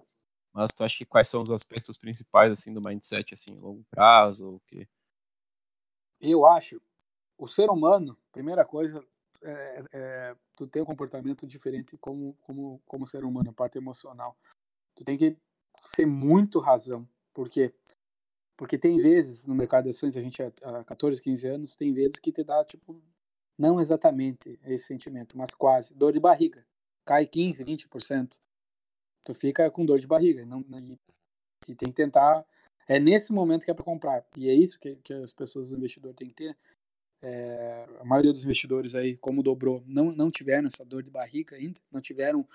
[0.53, 4.45] Mas tu acha que quais são os aspectos principais, assim, do mindset, assim, longo prazo,
[4.45, 4.89] ou o quê?
[6.21, 6.81] Eu acho,
[7.39, 9.05] o ser humano, primeira coisa,
[9.41, 14.37] é, é, tu tem um comportamento diferente como, como, como ser humano, a parte emocional.
[14.97, 15.37] Tu tem que
[15.81, 17.09] ser muito razão.
[17.33, 17.73] Por quê?
[18.57, 22.19] Porque tem vezes no mercado de ações, a gente há 14, 15 anos, tem vezes
[22.19, 23.01] que te dá, tipo,
[23.59, 26.65] não exatamente esse sentimento, mas quase, dor de barriga.
[27.05, 28.39] Cai 15, 20%.
[29.25, 30.47] Tu fica com dor de barriga.
[30.47, 30.99] Não, e,
[31.69, 32.45] e tem que tentar.
[32.87, 34.25] É nesse momento que é para comprar.
[34.37, 36.57] E é isso que, que as pessoas, o investidor, tem que ter
[37.23, 41.57] é, a maioria dos investidores aí, como dobrou, não, não tiveram essa dor de barriga
[41.57, 42.47] ainda, não tiveram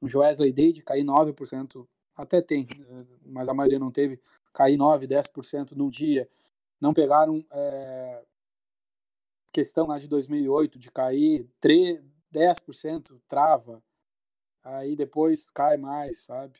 [0.00, 2.68] o Joesley Day de cair 9%, até tem,
[3.24, 4.20] mas a maioria não teve,
[4.52, 6.28] cair 9, 10% num dia,
[6.80, 8.24] não pegaram é,
[9.52, 13.82] questão lá de 2008 de cair 3, 10%, trava,
[14.64, 16.58] aí depois cai mais, sabe?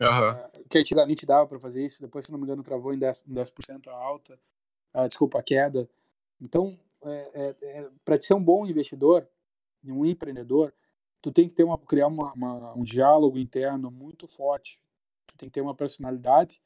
[0.00, 0.64] Uhum.
[0.68, 3.52] Que antigamente dava para fazer isso, depois, se não me engano, travou em 10%, 10
[3.88, 4.38] a alta,
[4.92, 5.88] ah, desculpa, a queda.
[6.40, 9.28] Então, é, é, é para ser um bom investidor,
[9.84, 10.72] um empreendedor,
[11.20, 14.80] tu tem que ter uma criar uma, uma, um diálogo interno muito forte.
[15.26, 16.60] Tu tem que ter uma personalidade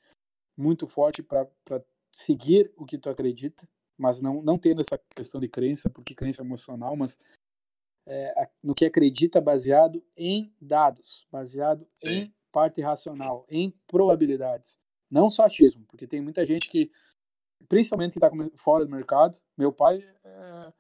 [0.57, 1.49] muito forte para
[2.11, 3.67] seguir o que tu acredita,
[4.03, 7.19] mas não não tendo essa questão de crença, porque crença é emocional, mas
[8.05, 12.09] é, no que acredita baseado em dados, baseado Sim.
[12.09, 16.91] em parte racional, em probabilidades, não só achismo, porque tem muita gente que
[17.69, 19.39] principalmente que está fora do mercado.
[19.57, 20.73] Meu pai é,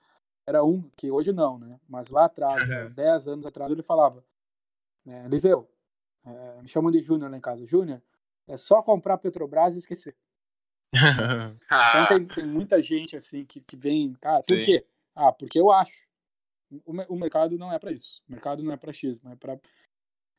[0.48, 1.78] era um, que hoje não, né?
[1.88, 2.90] Mas lá atrás, uhum.
[2.92, 4.24] 10 anos atrás, ele falava:
[5.04, 5.70] né, Eliseu,
[6.26, 7.64] é, me chamam de Júnior lá em casa.
[7.64, 8.02] Júnior,
[8.48, 10.16] é só comprar Petrobras e esquecer.
[11.64, 14.84] então tem, tem, muita gente assim que, que vem, cara, por quê?
[15.14, 16.06] Ah, porque eu acho.
[16.84, 18.22] O, o mercado não é para isso.
[18.28, 19.58] O mercado não é para xismo, é para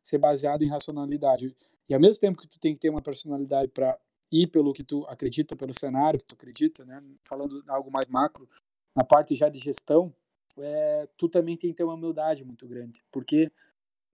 [0.02, 1.56] ser baseado em racionalidade.
[1.88, 3.98] E ao mesmo tempo que tu tem que ter uma personalidade para
[4.32, 7.04] ir pelo que tu acredita, pelo cenário que tu acredita, né?
[7.24, 8.48] Falando algo mais macro,
[8.96, 10.14] na parte já de gestão,
[10.58, 13.52] é, tu também tem que ter uma humildade muito grande, porque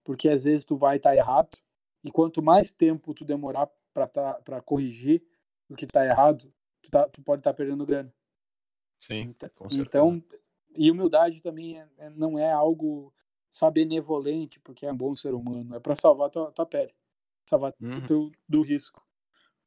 [0.02, 1.58] porque às vezes tu vai estar tá errado
[2.02, 5.22] e quanto mais tempo tu demorar para tá, para corrigir
[5.70, 6.52] o que está errado,
[6.82, 8.12] tu, tá, tu pode estar tá perdendo grana.
[8.98, 9.34] Sim.
[9.72, 10.22] Então,
[10.76, 13.14] e humildade também é, é, não é algo
[13.48, 16.92] só benevolente porque é um bom ser humano, é para salvar tua, tua pele,
[17.48, 17.94] salvar uhum.
[18.06, 19.02] do, do risco.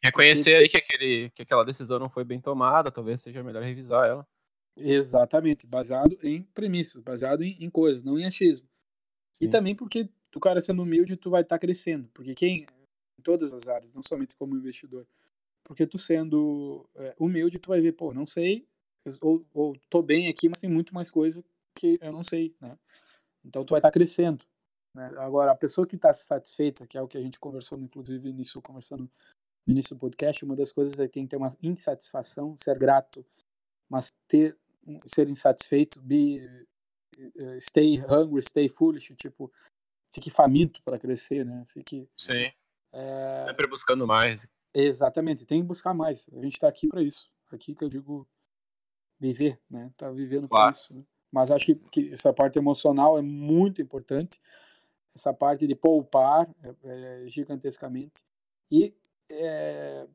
[0.03, 4.05] Reconhecer aí que, aquele, que aquela decisão não foi bem tomada, talvez seja melhor revisar
[4.07, 4.27] ela.
[4.75, 8.67] Exatamente, baseado em premissas, baseado em, em coisas, não em achismo.
[9.33, 9.45] Sim.
[9.45, 12.09] E também porque o cara sendo humilde, tu vai estar tá crescendo.
[12.13, 12.65] Porque quem,
[13.17, 15.07] em todas as áreas, não somente como investidor,
[15.63, 18.67] porque tu sendo é, humilde, tu vai ver, pô, não sei,
[19.21, 21.43] ou, ou tô bem aqui, mas tem muito mais coisa
[21.75, 22.77] que eu não sei, né?
[23.45, 24.45] Então tu vai estar tá crescendo.
[24.95, 25.11] Né?
[25.17, 28.61] Agora, a pessoa que está satisfeita, que é o que a gente conversou, inclusive, início,
[28.61, 29.09] conversando
[29.65, 32.77] no início do podcast, uma das coisas é que tem que ter uma insatisfação, ser
[32.77, 33.25] grato,
[33.89, 34.57] mas ter
[35.05, 36.39] ser insatisfeito, be,
[37.17, 39.51] uh, stay hungry, stay foolish, tipo,
[40.11, 41.63] fique faminto para crescer, né?
[41.67, 42.07] Fique.
[42.17, 42.51] Sim.
[42.91, 43.45] É...
[43.47, 44.45] Sempre buscando mais.
[44.73, 46.27] Exatamente, tem que buscar mais.
[46.33, 47.29] A gente está aqui para isso.
[47.51, 48.27] Aqui que eu digo
[49.19, 49.93] viver, né?
[49.95, 50.71] Tá vivendo claro.
[50.71, 50.93] para isso.
[50.93, 51.03] Né?
[51.31, 54.41] Mas acho que, que, essa parte emocional é muito importante.
[55.15, 58.23] Essa parte de poupar é, é gigantescamente
[58.71, 58.95] e
[59.29, 60.07] é,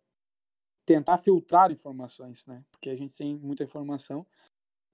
[0.84, 2.64] tentar filtrar informações, né?
[2.70, 4.26] Porque a gente tem muita informação.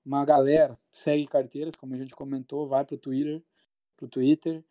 [0.05, 3.43] Uma galera segue carteiras, como a gente comentou, vai para o Twitter,
[3.97, 4.63] pro Twitter.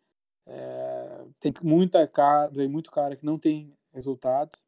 [0.46, 4.62] É, tem muita cara, tem muito cara que não tem resultados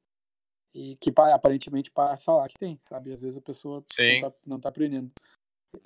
[0.74, 3.12] e que aparentemente passa lá que tem, sabe?
[3.12, 5.10] Às vezes a pessoa não tá, não tá aprendendo.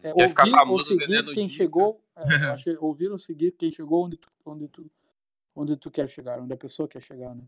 [0.02, 4.28] É, ouvir ou seguir quem chegou, é, acho ouvir ou seguir quem chegou onde tu,
[4.44, 4.90] onde tu,
[5.54, 7.44] onde tu quer chegar, onde a pessoa quer chegar, né?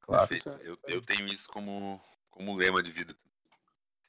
[0.00, 0.34] Claro.
[0.34, 3.14] É, eu, eu tenho isso como, como lema de vida.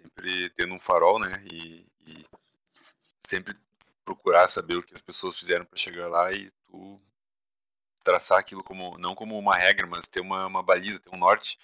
[0.02, 1.44] Sempre tendo um farol, né?
[1.52, 2.26] E, e
[3.26, 3.56] sempre
[4.06, 7.02] procurar saber o que as pessoas fizeram para chegar lá e tu
[8.04, 11.60] traçar aquilo como não como uma regra, mas ter uma, uma baliza, ter um norte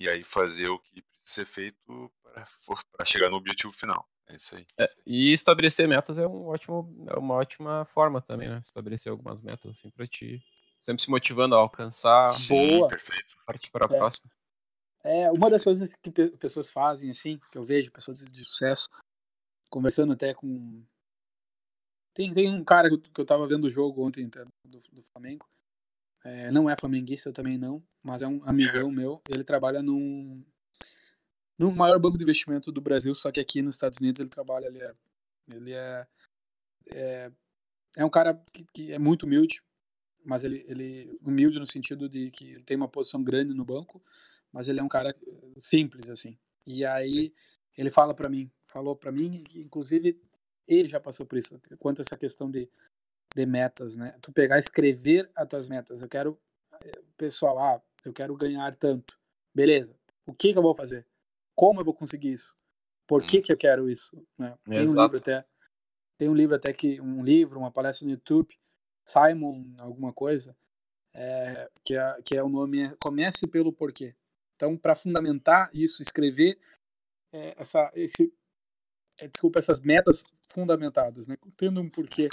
[0.00, 2.10] e aí fazer o que precisa ser feito
[2.92, 4.08] para chegar no objetivo final.
[4.26, 4.66] É isso aí.
[4.78, 8.60] É, e estabelecer metas é um ótimo é uma ótima forma também, né?
[8.64, 10.42] Estabelecer algumas metas assim para ti,
[10.78, 12.30] sempre se motivando a alcançar.
[12.30, 12.88] Sim, Boa.
[12.88, 13.36] Perfeito.
[13.44, 13.98] Partir para a é.
[13.98, 14.30] próxima.
[15.02, 18.88] É, uma das coisas que pessoas fazem assim, que eu vejo pessoas de sucesso
[19.68, 20.84] conversando até com
[22.14, 25.46] tem, tem um cara que eu tava vendo o jogo ontem do, do Flamengo.
[26.24, 29.22] É, não é flamenguista, eu também não, mas é um amigão meu.
[29.28, 30.44] Ele trabalha num,
[31.58, 34.66] no maior banco de investimento do Brasil, só que aqui nos Estados Unidos ele trabalha,
[34.66, 34.94] ele é,
[35.48, 36.06] ele é,
[36.92, 37.32] é,
[37.96, 39.62] é um cara que, que, é muito humilde,
[40.24, 44.02] mas ele, ele humilde no sentido de que ele tem uma posição grande no banco,
[44.52, 45.14] mas ele é um cara
[45.56, 46.38] simples assim.
[46.66, 47.32] E aí
[47.76, 50.20] ele fala para mim, falou para mim, inclusive
[50.66, 52.70] ele já passou por isso, quanto a essa questão de,
[53.34, 54.16] de metas, né?
[54.20, 56.02] Tu pegar escrever as tuas metas.
[56.02, 56.38] Eu quero,
[56.82, 59.18] eh, pessoal, ah, eu quero ganhar tanto.
[59.54, 59.96] Beleza.
[60.26, 61.06] O que, que eu vou fazer?
[61.54, 62.54] Como eu vou conseguir isso?
[63.06, 64.16] Por que, que eu quero isso?
[64.38, 64.56] Né?
[64.64, 65.44] Tem um livro até,
[66.16, 68.56] tem um livro até que um livro, uma palestra no YouTube,
[69.04, 70.56] Simon alguma coisa,
[71.12, 74.14] é, que, é, que é o nome é Comece pelo Porquê.
[74.54, 76.58] Então, para fundamentar isso, escrever
[77.32, 78.32] é, essa, esse,
[79.18, 81.36] é, desculpa, essas metas fundamentadas, né?
[81.56, 82.28] Tendo um porquê.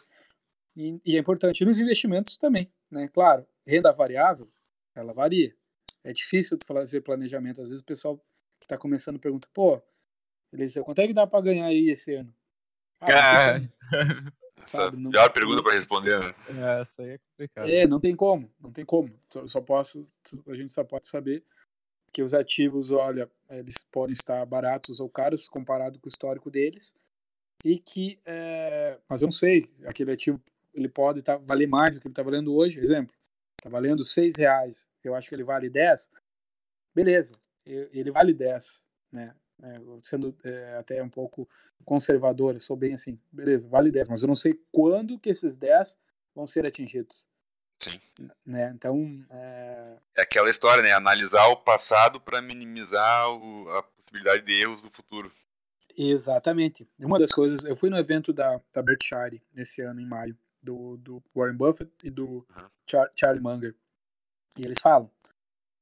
[0.78, 1.62] E, e, é importante.
[1.62, 3.08] E nos investimentos também, né?
[3.08, 4.48] Claro, renda variável,
[4.94, 5.56] ela varia.
[6.04, 7.60] É difícil fazer planejamento.
[7.60, 8.18] Às vezes o pessoal
[8.60, 9.82] que está começando pergunta, pô,
[10.52, 12.32] beleza, quanto é que dá para ganhar aí esse ano?
[13.02, 13.60] Ah, ah
[14.62, 16.36] essa não, pior pergunta para responder, né?
[16.50, 17.70] É, essa aí é complicado.
[17.70, 19.20] É, não tem como, não tem como.
[19.48, 20.08] Só posso,
[20.48, 21.44] a gente só pode saber
[22.14, 26.96] que os ativos, olha, eles podem estar baratos ou caros comparado com o histórico deles,
[27.66, 30.42] e que, é, mas eu não sei, aquele ativo
[30.80, 33.16] ele pode tá, valer mais do que ele está valendo hoje, exemplo,
[33.58, 36.10] está valendo seis reais, eu acho que ele vale 10,
[36.94, 41.48] beleza, ele vale 10, né, é, sendo é, até um pouco
[41.84, 45.56] conservador, eu sou bem assim, beleza, vale 10, mas eu não sei quando que esses
[45.58, 45.98] 10
[46.36, 47.28] vão ser atingidos.
[47.80, 48.00] Sim.
[48.46, 48.72] Né?
[48.74, 49.24] Então.
[49.30, 49.98] É...
[50.16, 50.92] é aquela história, né?
[50.92, 55.32] Analisar o passado para minimizar o, a possibilidade de erros do futuro.
[55.98, 56.88] Exatamente.
[57.00, 60.38] Uma das coisas, eu fui no evento da, da Berkshire esse ano, em maio,
[60.68, 62.46] do, do Warren Buffett e do.
[62.86, 63.76] Char, Charlie Munger.
[64.58, 65.10] E eles falam: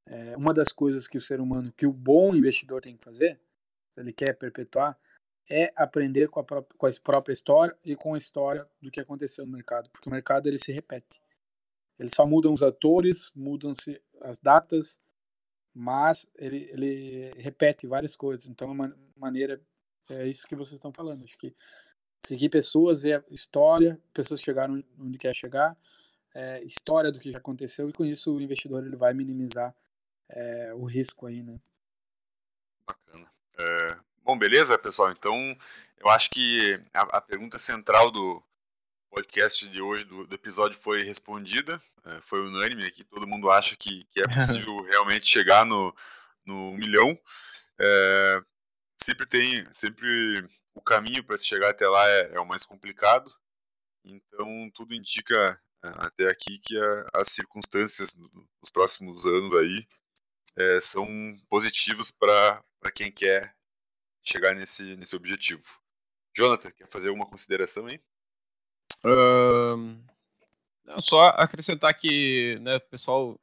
[0.06, 3.40] é, uma das coisas que o ser humano, que o bom investidor tem que fazer,
[3.92, 4.98] se ele quer perpetuar,
[5.50, 9.00] é aprender com a, própria, com a própria história e com a história do que
[9.00, 11.22] aconteceu no mercado, porque o mercado ele se repete.
[11.98, 15.00] Eles só mudam os atores, mudam-se as datas,
[15.74, 18.48] mas ele, ele repete várias coisas.
[18.48, 19.62] Então, é uma maneira
[20.10, 21.24] é isso que vocês estão falando.
[21.24, 21.56] Acho que
[22.26, 25.78] seguir pessoas, ver a história, pessoas chegaram onde quer chegar,
[26.34, 29.74] é, história do que já aconteceu, e com isso o investidor ele vai minimizar
[30.30, 31.60] é, o risco aí, né?
[32.86, 33.32] Bacana.
[33.58, 35.12] É, bom, beleza, pessoal?
[35.12, 35.38] Então,
[35.98, 38.44] eu acho que a, a, pergunta central do
[39.10, 41.82] podcast de hoje, do, do episódio, foi respondida.
[42.06, 45.96] É, foi unânime aqui, todo mundo acha que, que é possível realmente chegar no,
[46.46, 47.18] no milhão.
[47.80, 48.42] É,
[49.02, 53.34] sempre tem, sempre o caminho para se chegar até lá é, é, o mais complicado.
[54.04, 59.88] Então tudo indica é, até aqui que a, as circunstâncias dos próximos anos aí
[60.58, 61.08] é, são
[61.50, 62.64] positivos para
[62.94, 63.56] quem quer
[64.24, 65.64] chegar nesse, nesse objetivo.
[66.36, 68.02] Jonathan, quer fazer alguma consideração aí?
[69.06, 70.04] Um,
[71.02, 73.40] só acrescentar que né, o pessoal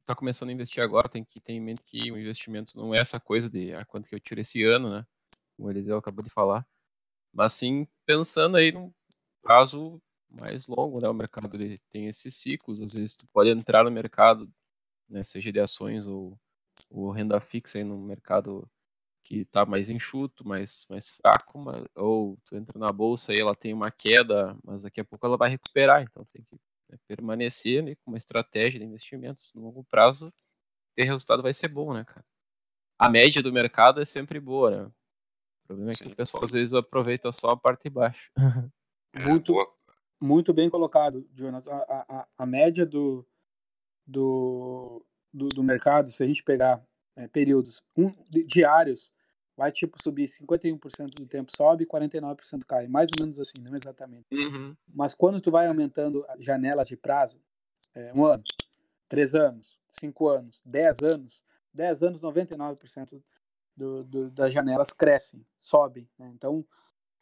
[0.00, 2.98] está começando a investir agora tem que ter em mente que o investimento não é
[2.98, 5.06] essa coisa de ah, quanto que eu tiro esse ano, né?
[5.56, 6.66] Como o Eliseu acabou de falar.
[7.32, 8.92] Mas sim pensando aí num
[9.42, 10.00] prazo
[10.30, 11.08] mais longo, né?
[11.08, 14.50] O mercado ele tem esses ciclos, às vezes tu pode entrar no mercado,
[15.08, 16.38] né, seja de ações ou,
[16.90, 18.68] ou renda fixa aí no mercado
[19.24, 23.56] que está mais enxuto, mais, mais fraco, mas, ou tu entra na bolsa e ela
[23.56, 26.56] tem uma queda, mas daqui a pouco ela vai recuperar, então tem que
[26.90, 30.32] né, permanecer né, com uma estratégia de investimentos no longo prazo,
[30.96, 32.24] ter resultado vai ser bom, né, cara?
[32.98, 34.92] A média do mercado é sempre boa, né?
[35.66, 36.12] O problema é que Sim.
[36.12, 38.30] o pessoal às vezes aproveita só a parte de baixo.
[39.18, 39.54] Muito,
[40.20, 41.66] muito bem colocado, Jonas.
[41.66, 43.26] A, a, a média do,
[44.06, 45.02] do,
[45.32, 46.84] do, do, mercado, se a gente pegar
[47.16, 48.12] é, períodos um,
[48.46, 49.14] diários,
[49.56, 54.26] vai tipo subir 51% do tempo sobe, 49% cai, mais ou menos assim, não exatamente.
[54.30, 54.76] Uhum.
[54.86, 57.40] Mas quando tu vai aumentando janelas de prazo,
[57.94, 58.44] é, um ano,
[59.08, 61.42] três anos, cinco anos, dez anos,
[61.72, 63.22] dez anos 99%
[63.76, 66.08] do, do, das janelas crescem, sobem.
[66.18, 66.30] Né?
[66.34, 66.64] Então,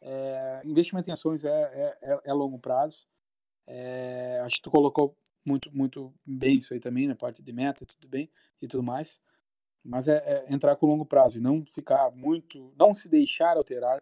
[0.01, 3.05] é, investimento em ações é, é, é, é longo prazo.
[3.67, 7.85] É, acho que tu colocou muito muito bem isso aí também na parte de meta,
[7.85, 8.29] tudo bem
[8.61, 9.21] e tudo mais.
[9.83, 14.01] Mas é, é entrar com longo prazo e não ficar muito, não se deixar alterar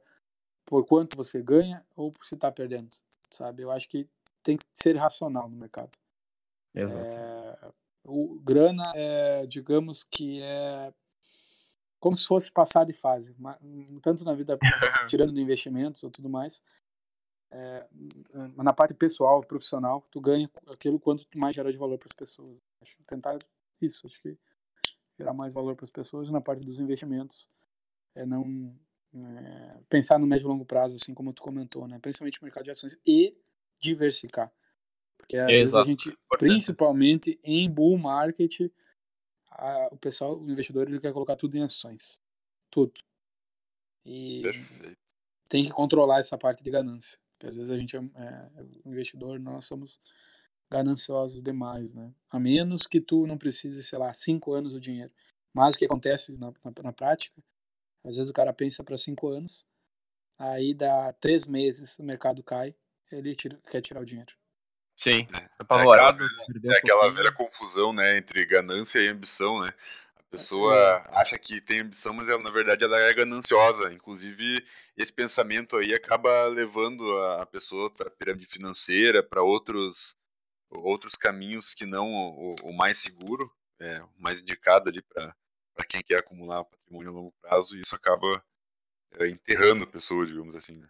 [0.65, 2.95] por quanto você ganha ou por se está perdendo,
[3.31, 3.63] sabe?
[3.63, 4.07] Eu acho que
[4.41, 5.97] tem que ser racional no mercado.
[6.73, 7.75] Exato.
[8.05, 10.93] O grana é, digamos que é
[12.03, 13.33] como se fosse passar de fase,
[14.01, 14.59] tanto na vida
[15.07, 16.61] tirando de investimentos ou tudo mais,
[17.49, 17.87] é,
[18.57, 22.57] na parte pessoal, profissional, tu ganha aquilo quanto mais gera de valor para as pessoas.
[22.81, 23.39] Acho tentar
[23.81, 24.37] isso, acho que
[25.17, 27.49] gerar mais valor para as pessoas na parte dos investimentos
[28.13, 28.75] é não
[29.15, 31.99] é, pensar no médio e longo prazo, assim como tu comentou, né?
[31.99, 33.33] Principalmente no mercado de ações e
[33.79, 34.51] diversificar.
[35.17, 35.61] Porque às Exato.
[35.61, 38.59] vezes a gente, principalmente em bull market,
[39.55, 42.19] a, o pessoal, o investidor, ele quer colocar tudo em ações.
[42.69, 43.01] Tudo.
[44.05, 44.97] E Perfeito.
[45.47, 47.17] tem que controlar essa parte de ganância.
[47.33, 49.99] Porque às vezes a gente é, é investidor, nós somos
[50.69, 52.13] gananciosos demais, né?
[52.29, 55.11] A menos que tu não precise, sei lá, cinco anos o dinheiro.
[55.53, 57.41] Mas o que acontece na, na, na prática,
[58.03, 59.65] às vezes o cara pensa para cinco anos,
[60.37, 62.75] aí dá três meses, o mercado cai,
[63.11, 64.33] ele tira, quer tirar o dinheiro.
[64.95, 66.23] Sim, é, apavorado.
[66.23, 69.73] É aquela, é aquela velha confusão, né, entre ganância e ambição, né?
[70.15, 71.19] A pessoa é.
[71.19, 73.93] acha que tem ambição, mas ela, na verdade ela é gananciosa.
[73.93, 74.65] Inclusive,
[74.97, 77.03] esse pensamento aí acaba levando
[77.39, 80.15] a pessoa para pirâmide financeira, para outros
[80.69, 85.35] outros caminhos que não o, o mais seguro, é, o mais indicado ali para
[85.87, 88.43] quem quer acumular patrimônio a longo prazo, e isso acaba
[89.11, 90.77] é, enterrando a pessoa, digamos assim.
[90.77, 90.89] Né?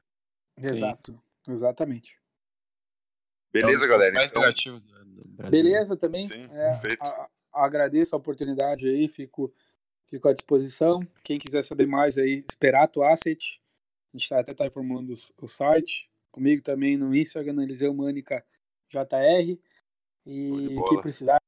[0.58, 1.51] Exato, Sim.
[1.51, 2.22] exatamente.
[3.54, 4.26] Beleza, é galera.
[4.26, 4.82] Então...
[5.49, 6.28] Beleza também.
[6.28, 9.54] Sim, é, a, a, agradeço a oportunidade aí, fico,
[10.10, 11.06] fico à disposição.
[11.24, 13.62] Quem quiser saber mais aí, Esperato Asset,
[14.14, 16.10] a gente tá, até está informando o, o, site.
[16.32, 18.43] Comigo também no Instagram, Eliseu Mânica
[18.89, 19.58] JR.
[20.26, 21.39] E o que precisarem,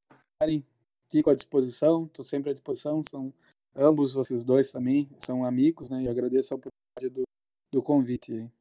[1.10, 3.02] fico à disposição, estou sempre à disposição.
[3.04, 3.34] São
[3.76, 6.04] ambos vocês dois também, são amigos, né?
[6.04, 7.24] E agradeço a oportunidade do,
[7.72, 8.52] do convite.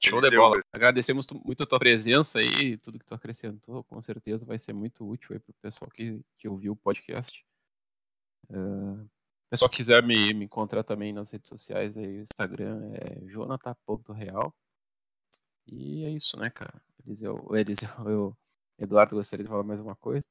[0.00, 0.60] Show de bola.
[0.72, 5.08] Agradecemos muito a tua presença aí, tudo que tu acrescentou, com certeza vai ser muito
[5.08, 7.44] útil aí pro pessoal que, que ouviu o podcast.
[8.48, 9.08] Uh,
[9.50, 14.54] pessoal que quiser me, me encontrar também nas redes sociais aí, o Instagram é jonathan.real.
[15.66, 16.80] E é isso, né, cara?
[17.04, 18.36] Eliseu, Eliseu, eu
[18.78, 20.24] Eduardo, gostaria de falar mais uma coisa?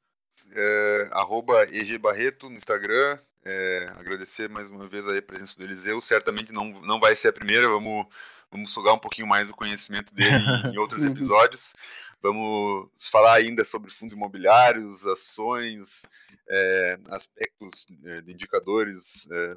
[0.53, 3.19] É, arroba EG Barreto no Instagram.
[3.43, 5.99] É, agradecer mais uma vez a presença do Eliseu.
[5.99, 8.07] Certamente não, não vai ser a primeira, vamos,
[8.51, 10.43] vamos sugar um pouquinho mais do conhecimento dele
[10.73, 11.11] em outros uhum.
[11.11, 11.73] episódios.
[12.21, 16.05] Vamos falar ainda sobre fundos imobiliários, ações,
[16.49, 19.55] é, aspectos é, de indicadores, é,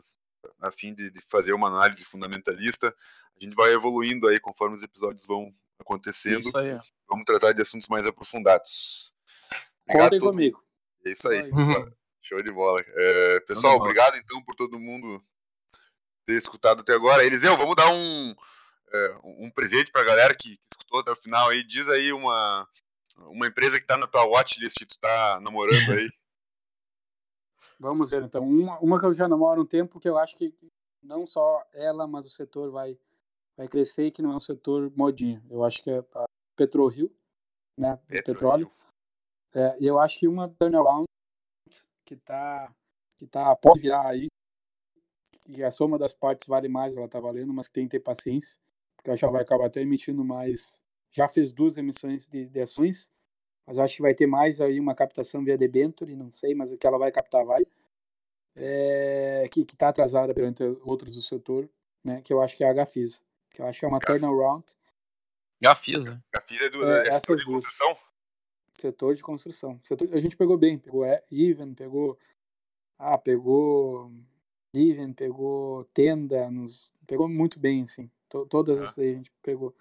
[0.61, 2.95] a fim de, de, fazer uma análise fundamentalista.
[3.37, 6.49] A gente vai evoluindo aí conforme os episódios vão acontecendo.
[6.49, 6.79] Isso aí
[7.11, 9.13] vamos tratar de assuntos mais aprofundados.
[9.89, 10.65] Obrigado Contem comigo.
[11.05, 11.51] É isso aí.
[11.51, 11.93] Uhum.
[12.23, 12.85] Show de bola.
[12.87, 15.23] É, pessoal, obrigado então por todo mundo
[16.25, 17.25] ter escutado até agora.
[17.25, 18.35] Eliseu, vamos dar um,
[18.93, 21.65] é, um presente para a galera que, que, escutou até o final aí.
[21.65, 22.69] Diz aí uma,
[23.19, 26.11] uma empresa que está na tua watchlist que tu está namorando aí.
[27.79, 28.43] Vamos ver, então.
[28.43, 30.55] Uma, uma que eu já namoro um tempo, que eu acho que
[31.03, 32.99] não só ela, mas o setor vai,
[33.57, 35.43] vai crescer e que não é um setor modinho.
[35.49, 36.25] Eu acho que é a
[36.57, 37.11] PetroRio,
[37.79, 37.99] né?
[38.07, 38.71] Petro, petróleo.
[39.55, 41.07] É, e eu acho que uma turnaround
[42.05, 42.75] que tá,
[43.19, 44.29] que tá, pode virar aí,
[45.49, 48.61] e a soma das partes vale mais, ela tá valendo, mas tem que ter paciência,
[49.01, 50.83] porque eu acho que ela vai acabar até emitindo mais.
[51.11, 53.11] Já fez duas emissões de, de ações,
[53.67, 56.77] mas acho que vai ter mais aí uma captação via debenture, não sei, mas o
[56.77, 57.63] que ela vai captar vai.
[58.55, 61.69] É, que está atrasada perante outros do setor,
[62.05, 64.67] né, que eu acho que é a Gafisa, que eu acho que é uma turnaround.
[65.63, 66.23] Gafisa.
[66.33, 67.97] Gafisa é do é, é setor de construção?
[68.77, 69.81] Setor de construção.
[69.83, 72.19] Setor, a gente pegou bem, pegou Even, pegou
[72.99, 74.13] ah, pegou
[74.75, 78.11] Even, pegou Tenda, nos, pegou muito bem, assim.
[78.31, 78.85] To, todas ah.
[78.85, 79.75] essas aí a gente pegou.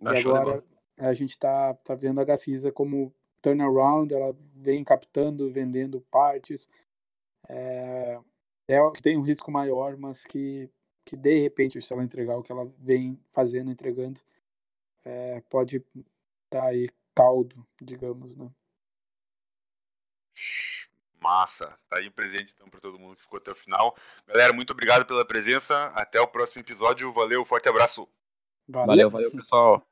[0.00, 0.64] Não e agora
[0.98, 6.68] a gente tá, tá vendo a Gafisa como turnaround, ela vem captando, vendendo partes.
[7.48, 8.20] É,
[8.68, 10.68] é tem um risco maior, mas que,
[11.04, 14.20] que de repente, se ela entregar o que ela vem fazendo, entregando,
[15.04, 15.84] é, pode
[16.50, 18.50] dar aí caldo, digamos, né?
[21.20, 21.76] Massa.
[21.88, 23.96] Tá aí presente então para todo mundo que ficou até o final.
[24.26, 25.86] Galera, muito obrigado pela presença.
[25.94, 27.12] Até o próximo episódio.
[27.12, 28.08] Valeu, forte abraço.
[28.68, 29.89] Valeu, valeu, valeu pessoal.